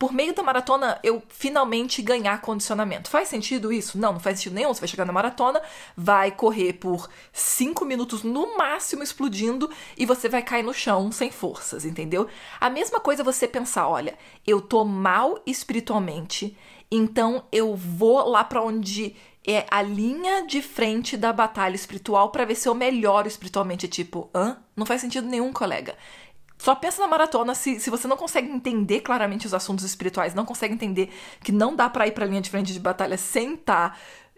por 0.00 0.14
meio 0.14 0.34
da 0.34 0.42
maratona 0.42 0.98
eu 1.04 1.22
finalmente 1.28 2.00
ganhar 2.00 2.40
condicionamento. 2.40 3.10
Faz 3.10 3.28
sentido 3.28 3.70
isso? 3.70 3.98
Não, 3.98 4.14
não 4.14 4.18
faz 4.18 4.38
sentido 4.38 4.54
nenhum. 4.54 4.72
Você 4.72 4.80
vai 4.80 4.88
chegar 4.88 5.04
na 5.04 5.12
maratona, 5.12 5.60
vai 5.94 6.30
correr 6.30 6.72
por 6.72 7.06
cinco 7.34 7.84
minutos 7.84 8.22
no 8.22 8.56
máximo 8.56 9.02
explodindo 9.02 9.70
e 9.98 10.06
você 10.06 10.26
vai 10.26 10.42
cair 10.42 10.62
no 10.62 10.72
chão 10.72 11.12
sem 11.12 11.30
forças, 11.30 11.84
entendeu? 11.84 12.26
A 12.58 12.70
mesma 12.70 12.98
coisa 12.98 13.22
você 13.22 13.46
pensar, 13.46 13.86
olha, 13.88 14.16
eu 14.46 14.62
tô 14.62 14.86
mal 14.86 15.38
espiritualmente, 15.46 16.56
então 16.90 17.44
eu 17.52 17.76
vou 17.76 18.26
lá 18.26 18.42
para 18.42 18.62
onde 18.62 19.14
é 19.46 19.66
a 19.70 19.82
linha 19.82 20.46
de 20.46 20.62
frente 20.62 21.14
da 21.14 21.30
batalha 21.30 21.74
espiritual 21.74 22.30
para 22.30 22.46
ver 22.46 22.54
se 22.54 22.66
eu 22.66 22.74
melhoro 22.74 23.28
espiritualmente. 23.28 23.84
É 23.84 23.88
tipo, 23.88 24.30
hã? 24.34 24.56
Não 24.74 24.86
faz 24.86 25.02
sentido 25.02 25.28
nenhum, 25.28 25.52
colega. 25.52 25.94
Só 26.60 26.74
pensa 26.74 27.00
na 27.00 27.08
maratona 27.08 27.54
se, 27.54 27.80
se 27.80 27.88
você 27.88 28.06
não 28.06 28.18
consegue 28.18 28.50
entender 28.52 29.00
claramente 29.00 29.46
os 29.46 29.54
assuntos 29.54 29.82
espirituais, 29.82 30.34
não 30.34 30.44
consegue 30.44 30.74
entender 30.74 31.08
que 31.42 31.50
não 31.50 31.74
dá 31.74 31.88
para 31.88 32.06
ir 32.06 32.12
pra 32.12 32.26
linha 32.26 32.42
de 32.42 32.50
frente 32.50 32.70
de 32.70 32.78
batalha 32.78 33.16
sem 33.16 33.54
estar. 33.54 33.92
Tá, 33.92 33.96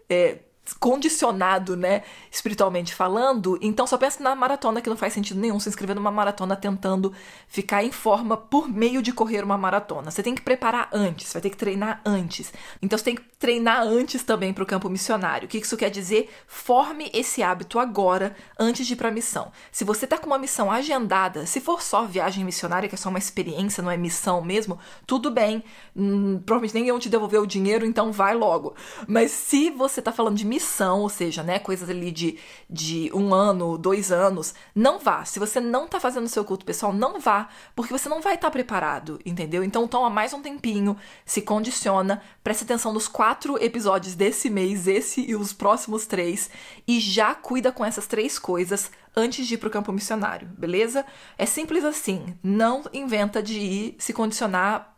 é, 0.09 0.39
condicionado, 0.79 1.75
né, 1.75 2.03
espiritualmente 2.31 2.95
falando, 2.95 3.59
então 3.61 3.85
só 3.85 3.97
pensa 3.97 4.23
na 4.23 4.33
maratona 4.33 4.81
que 4.81 4.89
não 4.89 4.95
faz 4.95 5.13
sentido 5.13 5.39
nenhum 5.39 5.59
se 5.59 5.67
inscrever 5.67 5.95
numa 5.95 6.11
maratona 6.11 6.55
tentando 6.55 7.13
ficar 7.47 7.83
em 7.83 7.91
forma 7.91 8.37
por 8.37 8.69
meio 8.69 9.01
de 9.01 9.11
correr 9.11 9.43
uma 9.43 9.57
maratona. 9.57 10.09
Você 10.09 10.23
tem 10.23 10.33
que 10.33 10.41
preparar 10.41 10.87
antes, 10.93 11.33
vai 11.33 11.41
ter 11.41 11.49
que 11.49 11.57
treinar 11.57 12.01
antes. 12.05 12.53
Então 12.81 12.97
você 12.97 13.03
tem 13.03 13.15
que 13.15 13.23
treinar 13.37 13.81
antes 13.81 14.23
também 14.23 14.53
para 14.53 14.63
o 14.63 14.67
campo 14.67 14.89
missionário. 14.89 15.45
O 15.45 15.49
que 15.49 15.57
isso 15.57 15.75
quer 15.75 15.89
dizer? 15.89 16.29
Forme 16.47 17.11
esse 17.13 17.43
hábito 17.43 17.77
agora, 17.77 18.33
antes 18.57 18.87
de 18.87 18.93
ir 18.93 18.95
para 18.95 19.09
a 19.09 19.11
missão. 19.11 19.51
Se 19.69 19.83
você 19.83 20.07
tá 20.07 20.17
com 20.17 20.27
uma 20.27 20.39
missão 20.39 20.71
agendada, 20.71 21.45
se 21.45 21.59
for 21.59 21.81
só 21.81 22.05
viagem 22.05 22.45
missionária, 22.45 22.87
que 22.87 22.95
é 22.95 22.97
só 22.97 23.09
uma 23.09 23.19
experiência, 23.19 23.83
não 23.83 23.91
é 23.91 23.97
missão 23.97 24.41
mesmo, 24.41 24.79
tudo 25.05 25.29
bem. 25.29 25.61
Hum, 25.95 26.41
provavelmente 26.45 26.73
nem 26.73 26.87
eu 26.87 26.97
te 26.99 27.09
devolver 27.09 27.41
o 27.41 27.45
dinheiro, 27.45 27.85
então 27.85 28.13
vai 28.13 28.33
logo. 28.33 28.75
Mas 29.07 29.31
se 29.31 29.69
você 29.69 30.01
tá 30.01 30.11
falando 30.11 30.37
de 30.37 30.52
missão, 30.53 31.01
ou 31.01 31.09
seja, 31.09 31.41
né, 31.43 31.59
coisas 31.59 31.89
ali 31.89 32.11
de, 32.11 32.37
de 32.69 33.09
um 33.13 33.33
ano, 33.33 33.77
dois 33.77 34.11
anos, 34.11 34.53
não 34.75 34.99
vá. 34.99 35.25
Se 35.25 35.39
você 35.39 35.59
não 35.59 35.87
tá 35.87 35.99
fazendo 35.99 36.27
seu 36.27 36.45
culto 36.45 36.65
pessoal, 36.65 36.93
não 36.93 37.19
vá, 37.19 37.49
porque 37.75 37.91
você 37.91 38.07
não 38.07 38.21
vai 38.21 38.35
estar 38.35 38.47
tá 38.47 38.51
preparado, 38.51 39.19
entendeu? 39.25 39.63
Então 39.63 39.87
toma 39.87 40.09
mais 40.09 40.33
um 40.33 40.41
tempinho, 40.41 40.95
se 41.25 41.41
condiciona, 41.41 42.21
preste 42.43 42.63
atenção 42.63 42.93
nos 42.93 43.07
quatro 43.07 43.61
episódios 43.63 44.15
desse 44.15 44.49
mês, 44.49 44.87
esse 44.87 45.21
e 45.21 45.35
os 45.35 45.51
próximos 45.53 46.05
três, 46.05 46.49
e 46.87 46.99
já 46.99 47.33
cuida 47.33 47.71
com 47.71 47.83
essas 47.83 48.07
três 48.07 48.37
coisas 48.37 48.91
antes 49.15 49.47
de 49.47 49.55
ir 49.55 49.57
pro 49.57 49.69
campo 49.69 49.91
missionário, 49.91 50.47
beleza? 50.57 51.05
É 51.37 51.45
simples 51.45 51.83
assim, 51.83 52.37
não 52.41 52.83
inventa 52.93 53.41
de 53.41 53.59
ir 53.59 53.95
se 53.99 54.13
condicionar 54.13 54.92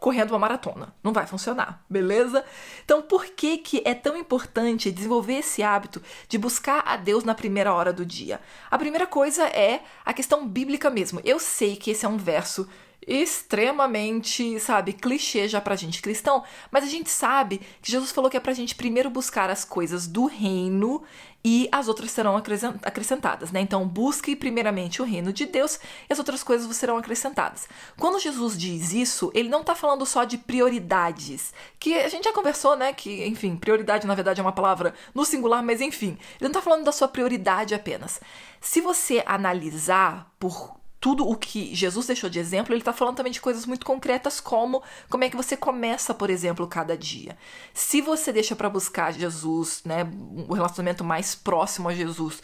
correndo 0.00 0.30
uma 0.30 0.38
maratona. 0.38 0.94
Não 1.02 1.12
vai 1.12 1.26
funcionar, 1.26 1.84
beleza? 1.88 2.44
Então, 2.84 3.02
por 3.02 3.26
que 3.26 3.58
que 3.58 3.82
é 3.84 3.94
tão 3.94 4.16
importante 4.16 4.90
desenvolver 4.90 5.34
esse 5.34 5.62
hábito 5.62 6.02
de 6.28 6.36
buscar 6.36 6.82
a 6.86 6.96
Deus 6.96 7.24
na 7.24 7.34
primeira 7.34 7.72
hora 7.72 7.92
do 7.92 8.04
dia? 8.04 8.40
A 8.70 8.78
primeira 8.78 9.06
coisa 9.06 9.44
é 9.44 9.82
a 10.04 10.12
questão 10.12 10.46
bíblica 10.46 10.90
mesmo. 10.90 11.20
Eu 11.24 11.38
sei 11.38 11.76
que 11.76 11.90
esse 11.90 12.04
é 12.04 12.08
um 12.08 12.18
verso 12.18 12.68
extremamente, 13.06 14.58
sabe, 14.58 14.92
clichê 14.94 15.46
já 15.46 15.60
pra 15.60 15.76
gente 15.76 16.00
cristão, 16.00 16.42
mas 16.70 16.84
a 16.84 16.88
gente 16.88 17.10
sabe 17.10 17.60
que 17.82 17.90
Jesus 17.90 18.10
falou 18.12 18.30
que 18.30 18.36
é 18.36 18.40
pra 18.40 18.54
gente 18.54 18.74
primeiro 18.74 19.10
buscar 19.10 19.50
as 19.50 19.64
coisas 19.64 20.06
do 20.06 20.26
reino 20.26 21.02
e 21.44 21.68
as 21.70 21.88
outras 21.88 22.10
serão 22.10 22.36
acrescentadas, 22.36 23.52
né? 23.52 23.60
Então, 23.60 23.86
busque 23.86 24.34
primeiramente 24.34 25.02
o 25.02 25.04
reino 25.04 25.32
de 25.32 25.44
Deus 25.44 25.78
e 26.08 26.12
as 26.12 26.18
outras 26.18 26.42
coisas 26.42 26.74
serão 26.74 26.96
acrescentadas. 26.96 27.68
Quando 27.98 28.18
Jesus 28.18 28.56
diz 28.56 28.94
isso, 28.94 29.30
ele 29.34 29.50
não 29.50 29.62
tá 29.62 29.74
falando 29.74 30.06
só 30.06 30.24
de 30.24 30.38
prioridades, 30.38 31.52
que 31.78 31.94
a 31.94 32.08
gente 32.08 32.24
já 32.24 32.32
conversou, 32.32 32.76
né? 32.76 32.94
Que, 32.94 33.26
enfim, 33.26 33.56
prioridade 33.56 34.06
na 34.06 34.14
verdade 34.14 34.40
é 34.40 34.42
uma 34.42 34.52
palavra 34.52 34.94
no 35.14 35.24
singular, 35.24 35.62
mas 35.62 35.82
enfim, 35.82 36.16
ele 36.40 36.48
não 36.48 36.52
tá 36.52 36.62
falando 36.62 36.84
da 36.84 36.92
sua 36.92 37.08
prioridade 37.08 37.74
apenas. 37.74 38.20
Se 38.60 38.80
você 38.80 39.22
analisar 39.26 40.32
por 40.38 40.82
tudo 41.04 41.28
o 41.28 41.36
que 41.36 41.74
Jesus 41.74 42.06
deixou 42.06 42.30
de 42.30 42.38
exemplo, 42.38 42.72
ele 42.72 42.80
está 42.80 42.90
falando 42.90 43.16
também 43.16 43.30
de 43.30 43.38
coisas 43.38 43.66
muito 43.66 43.84
concretas, 43.84 44.40
como 44.40 44.82
como 45.10 45.22
é 45.22 45.28
que 45.28 45.36
você 45.36 45.54
começa, 45.54 46.14
por 46.14 46.30
exemplo, 46.30 46.66
cada 46.66 46.96
dia. 46.96 47.36
Se 47.74 48.00
você 48.00 48.32
deixa 48.32 48.56
para 48.56 48.70
buscar 48.70 49.12
Jesus, 49.12 49.82
né, 49.84 50.10
o 50.48 50.54
relacionamento 50.54 51.04
mais 51.04 51.34
próximo 51.34 51.90
a 51.90 51.94
Jesus, 51.94 52.40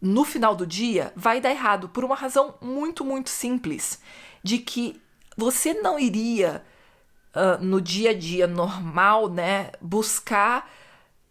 no 0.00 0.24
final 0.24 0.56
do 0.56 0.66
dia, 0.66 1.12
vai 1.14 1.38
dar 1.38 1.50
errado 1.50 1.90
por 1.90 2.02
uma 2.02 2.14
razão 2.14 2.54
muito, 2.62 3.04
muito 3.04 3.28
simples, 3.28 4.00
de 4.42 4.56
que 4.56 4.98
você 5.36 5.74
não 5.74 5.98
iria 5.98 6.64
uh, 7.36 7.62
no 7.62 7.78
dia 7.78 8.12
a 8.12 8.14
dia 8.14 8.46
normal, 8.46 9.28
né, 9.28 9.70
buscar 9.82 10.66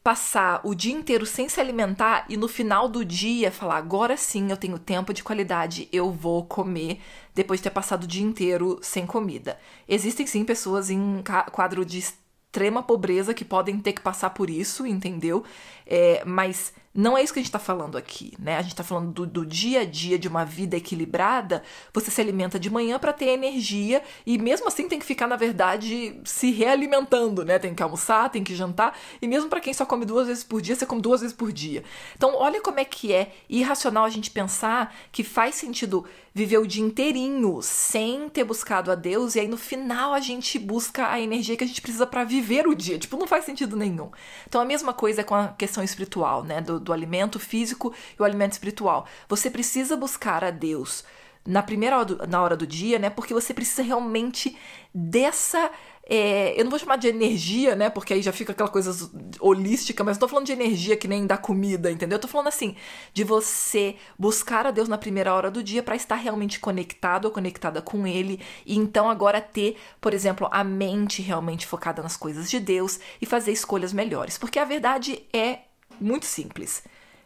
passar 0.07 0.61
o 0.63 0.73
dia 0.73 0.93
inteiro 0.93 1.25
sem 1.25 1.49
se 1.49 1.59
alimentar 1.59 2.25
e 2.29 2.37
no 2.37 2.47
final 2.47 2.87
do 2.87 3.03
dia 3.03 3.51
falar: 3.51 3.75
agora 3.75 4.15
sim 4.15 4.49
eu 4.49 4.55
tenho 4.55 4.79
tempo 4.79 5.13
de 5.13 5.21
qualidade, 5.21 5.89
eu 5.91 6.09
vou 6.09 6.45
comer 6.45 7.01
depois 7.35 7.59
de 7.59 7.65
ter 7.65 7.71
passado 7.71 8.05
o 8.05 8.07
dia 8.07 8.23
inteiro 8.23 8.79
sem 8.81 9.05
comida. 9.05 9.59
Existem 9.85 10.25
sim 10.25 10.45
pessoas 10.45 10.89
em 10.89 11.21
quadro 11.51 11.83
de 11.83 11.97
extrema 11.97 12.81
pobreza 12.81 13.33
que 13.33 13.43
podem 13.43 13.81
ter 13.81 13.91
que 13.91 14.01
passar 14.01 14.29
por 14.29 14.49
isso, 14.49 14.87
entendeu? 14.87 15.43
É, 15.85 16.23
mas 16.25 16.71
não 16.97 17.15
é 17.15 17.21
isso 17.21 17.31
que 17.31 17.37
a 17.37 17.43
gente 17.43 17.49
está 17.49 17.59
falando 17.59 17.95
aqui, 17.95 18.33
né? 18.39 18.57
A 18.57 18.61
gente 18.63 18.71
está 18.71 18.83
falando 18.83 19.11
do, 19.11 19.27
do, 19.27 19.45
dia 19.45 19.81
a 19.81 19.85
dia 19.85 20.17
de 20.17 20.27
uma 20.27 20.43
vida 20.43 20.75
equilibrada. 20.75 21.61
Você 21.93 22.09
se 22.09 22.19
alimenta 22.19 22.59
de 22.59 22.71
manhã 22.71 22.97
para 22.97 23.13
ter 23.13 23.27
energia 23.27 24.01
e 24.25 24.35
mesmo 24.39 24.67
assim 24.67 24.87
tem 24.87 24.97
que 24.97 25.05
ficar, 25.05 25.27
na 25.27 25.35
verdade, 25.35 26.19
se 26.25 26.49
realimentando, 26.49 27.45
né? 27.45 27.59
Tem 27.59 27.75
que 27.75 27.83
almoçar, 27.83 28.31
tem 28.31 28.43
que 28.43 28.55
jantar 28.55 28.97
e 29.21 29.27
mesmo 29.27 29.47
para 29.47 29.59
quem 29.59 29.75
só 29.75 29.85
come 29.85 30.05
duas 30.05 30.25
vezes 30.25 30.43
por 30.43 30.59
dia, 30.59 30.75
você 30.75 30.87
come 30.87 30.99
duas 30.99 31.21
vezes 31.21 31.35
por 31.35 31.51
dia. 31.51 31.83
Então, 32.15 32.33
olha 32.35 32.59
como 32.61 32.79
é 32.79 32.85
que 32.85 33.13
é 33.13 33.31
irracional 33.47 34.03
a 34.03 34.09
gente 34.09 34.31
pensar 34.31 34.91
que 35.11 35.23
faz 35.23 35.53
sentido 35.53 36.03
viver 36.33 36.59
o 36.59 36.67
dia 36.67 36.83
inteirinho 36.83 37.61
sem 37.63 38.29
ter 38.29 38.43
buscado 38.43 38.91
a 38.91 38.95
Deus 38.95 39.33
e 39.33 39.39
aí 39.39 39.47
no 39.47 39.57
final 39.57 40.13
a 40.13 40.19
gente 40.19 40.59
busca 40.59 41.09
a 41.09 41.19
energia 41.19 41.57
que 41.57 41.63
a 41.63 41.67
gente 41.67 41.81
precisa 41.81 42.05
para 42.05 42.23
viver 42.23 42.67
o 42.67 42.75
dia. 42.75 42.99
Tipo, 42.99 43.17
não 43.17 43.25
faz 43.25 43.43
sentido 43.43 43.75
nenhum. 43.75 44.11
Então, 44.47 44.61
a 44.61 44.65
mesma 44.65 44.93
coisa 44.93 45.23
com 45.23 45.33
a 45.33 45.47
questão 45.47 45.83
espiritual, 45.83 46.43
né? 46.43 46.61
Do, 46.61 46.79
do 46.87 46.93
alimento 46.93 47.39
físico 47.39 47.93
e 48.17 48.21
o 48.21 48.25
alimento 48.25 48.53
espiritual. 48.53 49.05
Você 49.29 49.51
precisa 49.51 49.95
buscar 49.95 50.43
a 50.43 50.49
Deus 50.49 51.03
na 51.47 51.63
primeira 51.63 51.95
hora 51.95 52.05
do, 52.05 52.27
na 52.27 52.41
hora 52.41 52.57
do 52.57 52.67
dia, 52.67 52.99
né? 52.99 53.09
Porque 53.09 53.33
você 53.33 53.53
precisa 53.53 53.81
realmente 53.81 54.57
dessa. 54.93 55.71
É, 56.09 56.57
eu 56.59 56.63
não 56.63 56.69
vou 56.69 56.79
chamar 56.79 56.97
de 56.97 57.07
energia, 57.07 57.75
né? 57.75 57.89
Porque 57.89 58.13
aí 58.13 58.21
já 58.21 58.33
fica 58.33 58.51
aquela 58.51 58.69
coisa 58.69 59.09
holística, 59.39 60.03
mas 60.03 60.17
não 60.17 60.21
tô 60.21 60.27
falando 60.27 60.45
de 60.45 60.51
energia 60.51 60.95
que 60.95 61.07
nem 61.07 61.25
da 61.25 61.37
comida, 61.37 61.89
entendeu? 61.89 62.17
Eu 62.17 62.21
tô 62.21 62.27
falando 62.27 62.47
assim, 62.47 62.75
de 63.13 63.23
você 63.23 63.95
buscar 64.17 64.65
a 64.67 64.71
Deus 64.71 64.87
na 64.89 64.97
primeira 64.97 65.33
hora 65.33 65.49
do 65.49 65.63
dia 65.63 65.83
para 65.83 65.95
estar 65.95 66.15
realmente 66.15 66.59
conectado 66.59 67.25
ou 67.25 67.31
conectada 67.31 67.81
com 67.81 68.07
Ele, 68.07 68.39
e 68.65 68.77
então 68.77 69.09
agora 69.09 69.41
ter, 69.41 69.77
por 69.99 70.13
exemplo, 70.13 70.47
a 70.51 70.63
mente 70.63 71.21
realmente 71.21 71.65
focada 71.65 72.01
nas 72.01 72.15
coisas 72.15 72.49
de 72.49 72.59
Deus 72.59 72.99
e 73.21 73.25
fazer 73.25 73.51
escolhas 73.51 73.91
melhores. 73.91 74.37
Porque 74.37 74.59
a 74.59 74.65
verdade 74.65 75.23
é 75.33 75.66
muito 75.99 76.25
simples. 76.25 76.83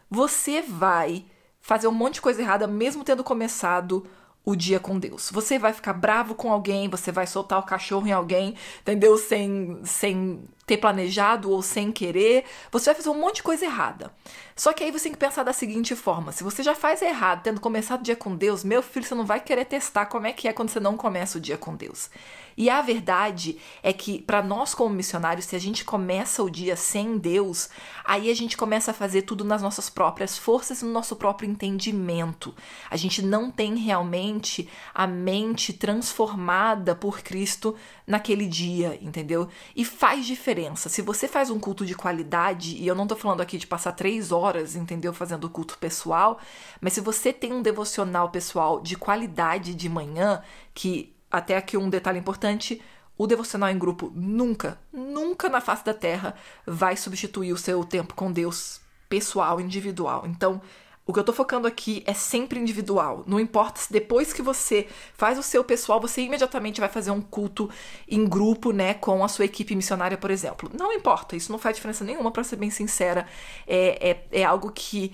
Você 0.09 0.61
vai 0.61 1.25
fazer 1.61 1.87
um 1.87 1.91
monte 1.91 2.15
de 2.15 2.21
coisa 2.21 2.41
errada 2.41 2.67
mesmo 2.67 3.03
tendo 3.03 3.23
começado 3.23 4.05
o 4.43 4.55
dia 4.55 4.79
com 4.79 4.97
Deus. 4.97 5.29
Você 5.31 5.59
vai 5.59 5.71
ficar 5.71 5.93
bravo 5.93 6.33
com 6.35 6.51
alguém, 6.51 6.89
você 6.89 7.11
vai 7.11 7.27
soltar 7.27 7.59
o 7.59 7.63
cachorro 7.63 8.07
em 8.07 8.11
alguém, 8.11 8.55
entendeu? 8.81 9.17
Sem, 9.17 9.79
sem 9.83 10.43
ter 10.71 10.77
planejado 10.77 11.51
ou 11.51 11.61
sem 11.61 11.91
querer. 11.91 12.45
Você 12.71 12.85
vai 12.85 12.95
fazer 12.95 13.09
um 13.09 13.19
monte 13.19 13.35
de 13.35 13.43
coisa 13.43 13.65
errada. 13.65 14.13
Só 14.55 14.71
que 14.71 14.83
aí 14.83 14.91
você 14.91 15.05
tem 15.05 15.11
que 15.11 15.17
pensar 15.17 15.43
da 15.43 15.51
seguinte 15.51 15.95
forma: 15.97 16.31
se 16.31 16.45
você 16.45 16.63
já 16.63 16.73
faz 16.73 17.01
errado 17.01 17.43
tendo 17.43 17.59
começado 17.59 17.99
o 17.99 18.03
dia 18.03 18.15
com 18.15 18.35
Deus, 18.35 18.63
meu 18.63 18.81
filho, 18.81 19.05
você 19.05 19.15
não 19.15 19.25
vai 19.25 19.41
querer 19.41 19.65
testar 19.65 20.05
como 20.05 20.27
é 20.27 20.31
que 20.31 20.47
é 20.47 20.53
quando 20.53 20.69
você 20.69 20.79
não 20.79 20.95
começa 20.95 21.37
o 21.37 21.41
dia 21.41 21.57
com 21.57 21.75
Deus. 21.75 22.09
E 22.57 22.69
a 22.69 22.81
verdade 22.81 23.57
é 23.81 23.91
que, 23.91 24.21
para 24.21 24.43
nós 24.43 24.75
como 24.75 24.93
missionários, 24.93 25.45
se 25.45 25.55
a 25.55 25.59
gente 25.59 25.83
começa 25.83 26.43
o 26.43 26.49
dia 26.49 26.75
sem 26.75 27.17
Deus, 27.17 27.69
aí 28.03 28.29
a 28.29 28.35
gente 28.35 28.57
começa 28.57 28.91
a 28.91 28.93
fazer 28.93 29.23
tudo 29.23 29.43
nas 29.43 29.61
nossas 29.61 29.89
próprias 29.89 30.37
forças 30.37 30.81
e 30.81 30.85
no 30.85 30.91
nosso 30.91 31.15
próprio 31.15 31.49
entendimento. 31.49 32.53
A 32.89 32.97
gente 32.97 33.21
não 33.21 33.49
tem 33.49 33.75
realmente 33.75 34.69
a 34.93 35.07
mente 35.07 35.73
transformada 35.73 36.93
por 36.93 37.21
Cristo 37.21 37.75
naquele 38.05 38.45
dia, 38.45 38.99
entendeu? 39.01 39.47
E 39.75 39.83
faz 39.83 40.25
diferença. 40.25 40.60
Se 40.89 41.01
você 41.01 41.27
faz 41.27 41.49
um 41.49 41.59
culto 41.59 41.85
de 41.85 41.95
qualidade, 41.95 42.75
e 42.75 42.87
eu 42.87 42.95
não 42.95 43.07
tô 43.07 43.15
falando 43.15 43.41
aqui 43.41 43.57
de 43.57 43.67
passar 43.67 43.91
três 43.93 44.31
horas, 44.31 44.75
entendeu? 44.75 45.13
Fazendo 45.13 45.49
culto 45.49 45.77
pessoal, 45.77 46.39
mas 46.79 46.93
se 46.93 47.01
você 47.01 47.31
tem 47.31 47.53
um 47.53 47.61
devocional 47.61 48.29
pessoal 48.29 48.79
de 48.81 48.95
qualidade 48.95 49.73
de 49.73 49.89
manhã, 49.89 50.41
que 50.73 51.15
até 51.29 51.55
aqui 51.57 51.77
um 51.77 51.89
detalhe 51.89 52.19
importante: 52.19 52.81
o 53.17 53.27
devocional 53.27 53.69
em 53.69 53.77
grupo 53.77 54.11
nunca, 54.15 54.79
nunca 54.91 55.47
na 55.49 55.61
face 55.61 55.85
da 55.85 55.93
terra 55.93 56.35
vai 56.65 56.97
substituir 56.97 57.53
o 57.53 57.57
seu 57.57 57.83
tempo 57.83 58.13
com 58.13 58.31
Deus 58.31 58.81
pessoal, 59.07 59.59
individual. 59.59 60.23
Então, 60.25 60.61
O 61.05 61.13
que 61.13 61.19
eu 61.19 61.23
tô 61.23 61.33
focando 61.33 61.67
aqui 61.67 62.03
é 62.05 62.13
sempre 62.13 62.59
individual. 62.59 63.23
Não 63.25 63.39
importa 63.39 63.81
se 63.81 63.91
depois 63.91 64.31
que 64.31 64.41
você 64.41 64.87
faz 65.13 65.37
o 65.37 65.43
seu 65.43 65.63
pessoal, 65.63 65.99
você 65.99 66.21
imediatamente 66.21 66.79
vai 66.79 66.89
fazer 66.89 67.11
um 67.11 67.21
culto 67.21 67.69
em 68.07 68.25
grupo, 68.25 68.71
né, 68.71 68.93
com 68.93 69.23
a 69.23 69.27
sua 69.27 69.45
equipe 69.45 69.75
missionária, 69.75 70.17
por 70.17 70.29
exemplo. 70.29 70.69
Não 70.77 70.93
importa, 70.93 71.35
isso 71.35 71.51
não 71.51 71.59
faz 71.59 71.75
diferença 71.75 72.03
nenhuma, 72.03 72.31
para 72.31 72.43
ser 72.43 72.55
bem 72.55 72.69
sincera. 72.69 73.27
É, 73.67 74.11
é, 74.11 74.41
é 74.41 74.43
algo 74.43 74.71
que 74.71 75.11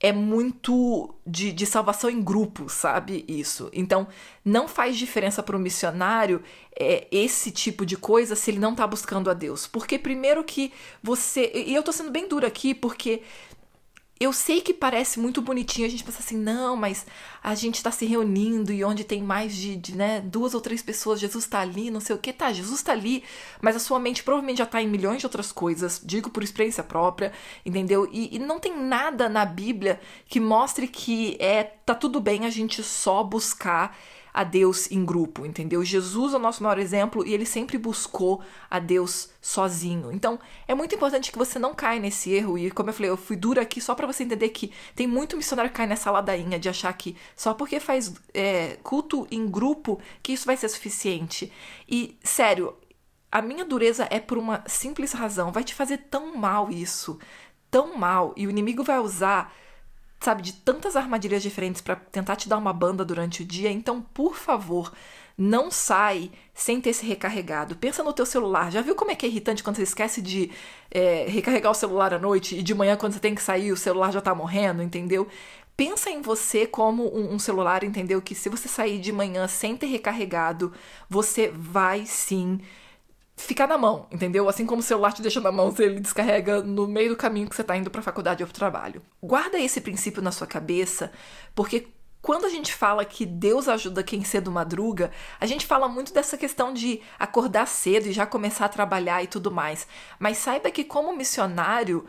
é 0.00 0.12
muito 0.12 1.14
de, 1.26 1.52
de 1.52 1.66
salvação 1.66 2.08
em 2.08 2.22
grupo, 2.22 2.70
sabe? 2.70 3.22
Isso. 3.28 3.68
Então, 3.70 4.08
não 4.42 4.66
faz 4.66 4.96
diferença 4.96 5.42
para 5.42 5.54
o 5.54 5.60
missionário 5.60 6.42
é, 6.74 7.06
esse 7.12 7.50
tipo 7.50 7.84
de 7.84 7.98
coisa 7.98 8.34
se 8.34 8.50
ele 8.50 8.58
não 8.58 8.72
está 8.72 8.86
buscando 8.86 9.28
a 9.28 9.34
Deus. 9.34 9.66
Porque, 9.66 9.98
primeiro, 9.98 10.42
que 10.42 10.72
você. 11.02 11.52
E 11.54 11.74
eu 11.74 11.82
tô 11.82 11.92
sendo 11.92 12.10
bem 12.10 12.26
dura 12.26 12.46
aqui, 12.46 12.74
porque 12.74 13.22
eu 14.20 14.34
sei 14.34 14.60
que 14.60 14.74
parece 14.74 15.18
muito 15.18 15.40
bonitinho, 15.40 15.86
a 15.86 15.90
gente 15.90 16.04
pensa 16.04 16.18
assim, 16.18 16.36
não, 16.36 16.76
mas 16.76 17.06
a 17.42 17.54
gente 17.54 17.76
está 17.76 17.90
se 17.90 18.04
reunindo 18.04 18.70
e 18.70 18.84
onde 18.84 19.02
tem 19.02 19.22
mais 19.22 19.56
de, 19.56 19.74
de 19.76 19.96
né, 19.96 20.20
duas 20.20 20.52
ou 20.52 20.60
três 20.60 20.82
pessoas, 20.82 21.18
Jesus 21.18 21.44
está 21.44 21.60
ali, 21.60 21.90
não 21.90 22.00
sei 22.00 22.14
o 22.14 22.18
que, 22.18 22.30
tá, 22.30 22.52
Jesus 22.52 22.80
está 22.80 22.92
ali, 22.92 23.24
mas 23.62 23.74
a 23.74 23.78
sua 23.78 23.98
mente 23.98 24.22
provavelmente 24.22 24.58
já 24.58 24.64
está 24.64 24.82
em 24.82 24.86
milhões 24.86 25.20
de 25.20 25.26
outras 25.26 25.50
coisas, 25.50 25.98
digo 26.04 26.28
por 26.28 26.42
experiência 26.42 26.84
própria, 26.84 27.32
entendeu? 27.64 28.06
E, 28.12 28.36
e, 28.36 28.38
não 28.38 28.60
tem 28.60 28.76
nada 28.76 29.26
na 29.26 29.46
Bíblia 29.46 29.98
que 30.26 30.38
mostre 30.38 30.86
que 30.86 31.38
é 31.40 31.64
tá 31.64 31.94
tudo 31.94 32.20
bem 32.20 32.44
a 32.44 32.50
gente 32.50 32.82
só 32.82 33.24
buscar 33.24 33.96
a 34.32 34.44
Deus 34.44 34.90
em 34.90 35.04
grupo, 35.04 35.44
entendeu? 35.44 35.84
Jesus 35.84 36.34
é 36.34 36.36
o 36.36 36.40
nosso 36.40 36.62
maior 36.62 36.78
exemplo 36.78 37.26
e 37.26 37.32
ele 37.32 37.46
sempre 37.46 37.78
buscou 37.78 38.42
a 38.70 38.78
Deus 38.78 39.30
sozinho. 39.40 40.12
Então, 40.12 40.38
é 40.68 40.74
muito 40.74 40.94
importante 40.94 41.32
que 41.32 41.38
você 41.38 41.58
não 41.58 41.74
caia 41.74 42.00
nesse 42.00 42.30
erro 42.30 42.58
e, 42.58 42.70
como 42.70 42.90
eu 42.90 42.94
falei, 42.94 43.10
eu 43.10 43.16
fui 43.16 43.36
dura 43.36 43.62
aqui 43.62 43.80
só 43.80 43.94
para 43.94 44.06
você 44.06 44.22
entender 44.22 44.50
que 44.50 44.72
tem 44.94 45.06
muito 45.06 45.36
missionário 45.36 45.70
que 45.70 45.76
cai 45.76 45.86
nessa 45.86 46.10
ladainha 46.10 46.58
de 46.58 46.68
achar 46.68 46.92
que 46.92 47.16
só 47.34 47.54
porque 47.54 47.80
faz 47.80 48.12
é, 48.32 48.78
culto 48.82 49.26
em 49.30 49.48
grupo 49.48 50.00
que 50.22 50.32
isso 50.32 50.46
vai 50.46 50.56
ser 50.56 50.68
suficiente. 50.68 51.52
E, 51.88 52.18
sério, 52.22 52.74
a 53.30 53.40
minha 53.40 53.64
dureza 53.64 54.08
é 54.10 54.18
por 54.18 54.38
uma 54.38 54.62
simples 54.66 55.12
razão. 55.12 55.52
Vai 55.52 55.64
te 55.64 55.74
fazer 55.74 55.98
tão 56.10 56.36
mal 56.36 56.70
isso, 56.70 57.18
tão 57.70 57.96
mal, 57.96 58.34
e 58.36 58.46
o 58.46 58.50
inimigo 58.50 58.82
vai 58.82 58.98
usar 58.98 59.54
sabe, 60.20 60.42
de 60.42 60.52
tantas 60.52 60.96
armadilhas 60.96 61.42
diferentes 61.42 61.80
para 61.80 61.96
tentar 61.96 62.36
te 62.36 62.48
dar 62.48 62.58
uma 62.58 62.72
banda 62.72 63.04
durante 63.04 63.42
o 63.42 63.46
dia. 63.46 63.70
Então, 63.70 64.02
por 64.02 64.36
favor, 64.36 64.92
não 65.36 65.70
sai 65.70 66.30
sem 66.52 66.80
ter 66.80 66.92
se 66.92 67.06
recarregado. 67.06 67.74
Pensa 67.76 68.02
no 68.02 68.12
teu 68.12 68.26
celular. 68.26 68.70
Já 68.70 68.82
viu 68.82 68.94
como 68.94 69.10
é 69.10 69.14
que 69.14 69.24
é 69.24 69.28
irritante 69.28 69.62
quando 69.64 69.76
você 69.76 69.84
esquece 69.84 70.20
de 70.20 70.50
é, 70.90 71.24
recarregar 71.26 71.72
o 71.72 71.74
celular 71.74 72.12
à 72.12 72.18
noite 72.18 72.56
e 72.56 72.62
de 72.62 72.74
manhã, 72.74 72.96
quando 72.96 73.14
você 73.14 73.20
tem 73.20 73.34
que 73.34 73.42
sair, 73.42 73.72
o 73.72 73.76
celular 73.76 74.12
já 74.12 74.20
tá 74.20 74.34
morrendo, 74.34 74.82
entendeu? 74.82 75.26
Pensa 75.74 76.10
em 76.10 76.20
você 76.20 76.66
como 76.66 77.04
um, 77.16 77.34
um 77.34 77.38
celular, 77.38 77.82
entendeu? 77.82 78.20
Que 78.20 78.34
se 78.34 78.50
você 78.50 78.68
sair 78.68 78.98
de 78.98 79.12
manhã 79.12 79.48
sem 79.48 79.74
ter 79.74 79.86
recarregado, 79.86 80.74
você 81.08 81.48
vai 81.48 82.04
sim 82.04 82.60
ficar 83.42 83.66
na 83.66 83.78
mão, 83.78 84.06
entendeu? 84.10 84.48
Assim 84.48 84.66
como 84.66 84.80
o 84.80 84.82
celular 84.82 85.12
te 85.12 85.22
deixa 85.22 85.40
na 85.40 85.52
mão, 85.52 85.74
se 85.74 85.82
ele 85.82 86.00
descarrega 86.00 86.62
no 86.62 86.86
meio 86.86 87.10
do 87.10 87.16
caminho 87.16 87.48
que 87.48 87.54
você 87.54 87.62
está 87.62 87.76
indo 87.76 87.90
para 87.90 88.00
a 88.00 88.04
faculdade 88.04 88.42
ou 88.42 88.46
para 88.46 88.54
o 88.54 88.58
trabalho. 88.58 89.02
Guarda 89.22 89.58
esse 89.58 89.80
princípio 89.80 90.22
na 90.22 90.32
sua 90.32 90.46
cabeça, 90.46 91.12
porque 91.54 91.88
quando 92.22 92.44
a 92.44 92.50
gente 92.50 92.74
fala 92.74 93.04
que 93.04 93.24
Deus 93.24 93.66
ajuda 93.66 94.02
quem 94.02 94.22
cedo 94.24 94.50
madruga, 94.50 95.10
a 95.40 95.46
gente 95.46 95.66
fala 95.66 95.88
muito 95.88 96.12
dessa 96.12 96.36
questão 96.36 96.72
de 96.72 97.00
acordar 97.18 97.66
cedo 97.66 98.06
e 98.06 98.12
já 98.12 98.26
começar 98.26 98.66
a 98.66 98.68
trabalhar 98.68 99.22
e 99.22 99.26
tudo 99.26 99.50
mais. 99.50 99.86
Mas 100.18 100.36
saiba 100.36 100.70
que 100.70 100.84
como 100.84 101.16
missionário, 101.16 102.06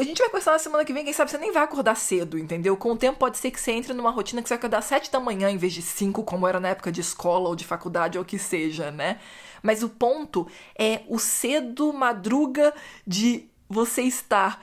a 0.00 0.04
gente 0.04 0.18
vai 0.18 0.28
conversar 0.28 0.52
na 0.52 0.58
semana 0.58 0.84
que 0.84 0.92
vem, 0.92 1.04
quem 1.04 1.12
sabe 1.12 1.30
você 1.30 1.38
nem 1.38 1.52
vai 1.52 1.62
acordar 1.62 1.96
cedo, 1.96 2.38
entendeu? 2.38 2.76
Com 2.76 2.92
o 2.92 2.96
tempo 2.96 3.18
pode 3.18 3.38
ser 3.38 3.50
que 3.50 3.60
você 3.60 3.72
entre 3.72 3.92
numa 3.92 4.10
rotina 4.10 4.42
que 4.42 4.48
você 4.48 4.54
vai 4.54 4.58
acordar 4.58 4.82
sete 4.82 5.10
da 5.10 5.20
manhã 5.20 5.50
em 5.50 5.56
vez 5.56 5.72
de 5.72 5.82
cinco, 5.82 6.22
como 6.22 6.46
era 6.46 6.60
na 6.60 6.68
época 6.68 6.92
de 6.92 7.00
escola 7.00 7.48
ou 7.48 7.56
de 7.56 7.64
faculdade 7.64 8.18
ou 8.18 8.22
o 8.22 8.26
que 8.26 8.38
seja, 8.38 8.90
né? 8.90 9.20
Mas 9.62 9.82
o 9.82 9.88
ponto 9.88 10.46
é 10.78 11.02
o 11.08 11.18
cedo 11.18 11.92
madruga 11.92 12.74
de 13.06 13.48
você 13.68 14.02
estar 14.02 14.62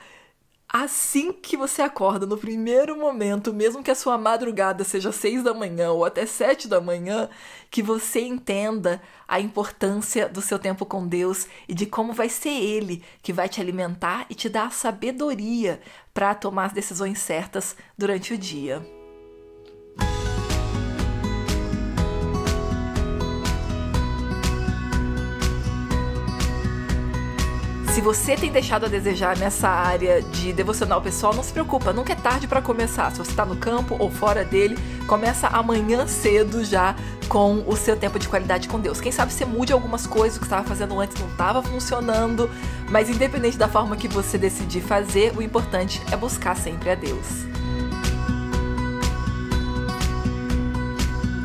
assim 0.76 1.32
que 1.32 1.56
você 1.56 1.82
acorda, 1.82 2.26
no 2.26 2.36
primeiro 2.36 2.98
momento, 2.98 3.54
mesmo 3.54 3.80
que 3.80 3.92
a 3.92 3.94
sua 3.94 4.18
madrugada 4.18 4.82
seja 4.82 5.12
seis 5.12 5.40
da 5.40 5.54
manhã 5.54 5.92
ou 5.92 6.04
até 6.04 6.26
sete 6.26 6.66
da 6.66 6.80
manhã, 6.80 7.28
que 7.70 7.80
você 7.80 8.22
entenda 8.22 9.00
a 9.28 9.38
importância 9.38 10.28
do 10.28 10.42
seu 10.42 10.58
tempo 10.58 10.84
com 10.84 11.06
Deus 11.06 11.46
e 11.68 11.74
de 11.74 11.86
como 11.86 12.12
vai 12.12 12.28
ser 12.28 12.50
Ele 12.50 13.04
que 13.22 13.32
vai 13.32 13.48
te 13.48 13.60
alimentar 13.60 14.26
e 14.28 14.34
te 14.34 14.48
dar 14.48 14.66
a 14.66 14.70
sabedoria 14.70 15.80
para 16.12 16.34
tomar 16.34 16.64
as 16.64 16.72
decisões 16.72 17.20
certas 17.20 17.76
durante 17.96 18.34
o 18.34 18.38
dia. 18.38 19.03
Se 27.94 28.00
você 28.00 28.34
tem 28.34 28.50
deixado 28.50 28.86
a 28.86 28.88
desejar 28.88 29.38
nessa 29.38 29.68
área 29.68 30.20
de 30.20 30.52
devocional 30.52 31.00
pessoal, 31.00 31.32
não 31.32 31.44
se 31.44 31.52
preocupa, 31.52 31.92
nunca 31.92 32.12
é 32.12 32.16
tarde 32.16 32.48
para 32.48 32.60
começar. 32.60 33.08
Se 33.12 33.18
você 33.18 33.30
está 33.30 33.46
no 33.46 33.54
campo 33.54 33.94
ou 34.00 34.10
fora 34.10 34.44
dele, 34.44 34.76
começa 35.06 35.46
amanhã 35.46 36.04
cedo 36.04 36.64
já 36.64 36.96
com 37.28 37.62
o 37.68 37.76
seu 37.76 37.96
tempo 37.96 38.18
de 38.18 38.26
qualidade 38.26 38.66
com 38.66 38.80
Deus. 38.80 39.00
Quem 39.00 39.12
sabe 39.12 39.32
você 39.32 39.44
mude 39.44 39.72
algumas 39.72 40.08
coisas 40.08 40.38
que 40.38 40.44
estava 40.44 40.64
fazendo 40.64 40.98
antes 40.98 41.16
não 41.20 41.28
estava 41.28 41.62
funcionando, 41.62 42.50
mas 42.90 43.08
independente 43.08 43.56
da 43.56 43.68
forma 43.68 43.96
que 43.96 44.08
você 44.08 44.36
decidir 44.36 44.80
fazer, 44.80 45.32
o 45.36 45.40
importante 45.40 46.02
é 46.10 46.16
buscar 46.16 46.56
sempre 46.56 46.90
a 46.90 46.96
Deus. 46.96 47.53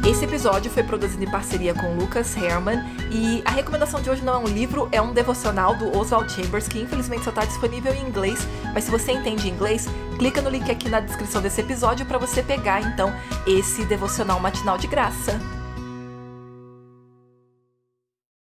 Esse 0.10 0.26
episódio 0.26 0.72
foi 0.72 0.82
produzido 0.82 1.24
em 1.24 1.30
parceria 1.30 1.72
com 1.72 1.94
Lucas 1.94 2.36
Herman 2.36 2.80
e 3.12 3.44
a 3.46 3.52
recomendação 3.52 4.02
de 4.02 4.10
hoje 4.10 4.24
não 4.24 4.34
é 4.34 4.38
um 4.40 4.48
livro, 4.48 4.90
é 4.92 5.00
um 5.00 5.14
devocional 5.14 5.76
do 5.76 5.96
Oswald 5.96 6.32
Chambers 6.32 6.68
que 6.68 6.80
infelizmente 6.80 7.24
só 7.24 7.30
está 7.30 7.46
disponível 7.46 7.94
em 7.94 8.08
inglês, 8.08 8.40
mas 8.74 8.86
se 8.86 8.92
você 8.92 9.12
entende 9.12 9.48
inglês, 9.48 9.88
clica 10.18 10.42
no 10.42 10.50
link 10.50 10.70
aqui 10.72 10.90
na 10.90 11.00
descrição 11.00 11.44
desse 11.44 11.62
episódio 11.62 12.08
para 12.08 12.18
você 12.18 12.42
pegar 12.42 12.82
então 12.82 13.14
esse 13.46 13.86
devocional 13.86 14.40
matinal 14.40 14.80
de 14.80 14.88
graça. 14.88 15.40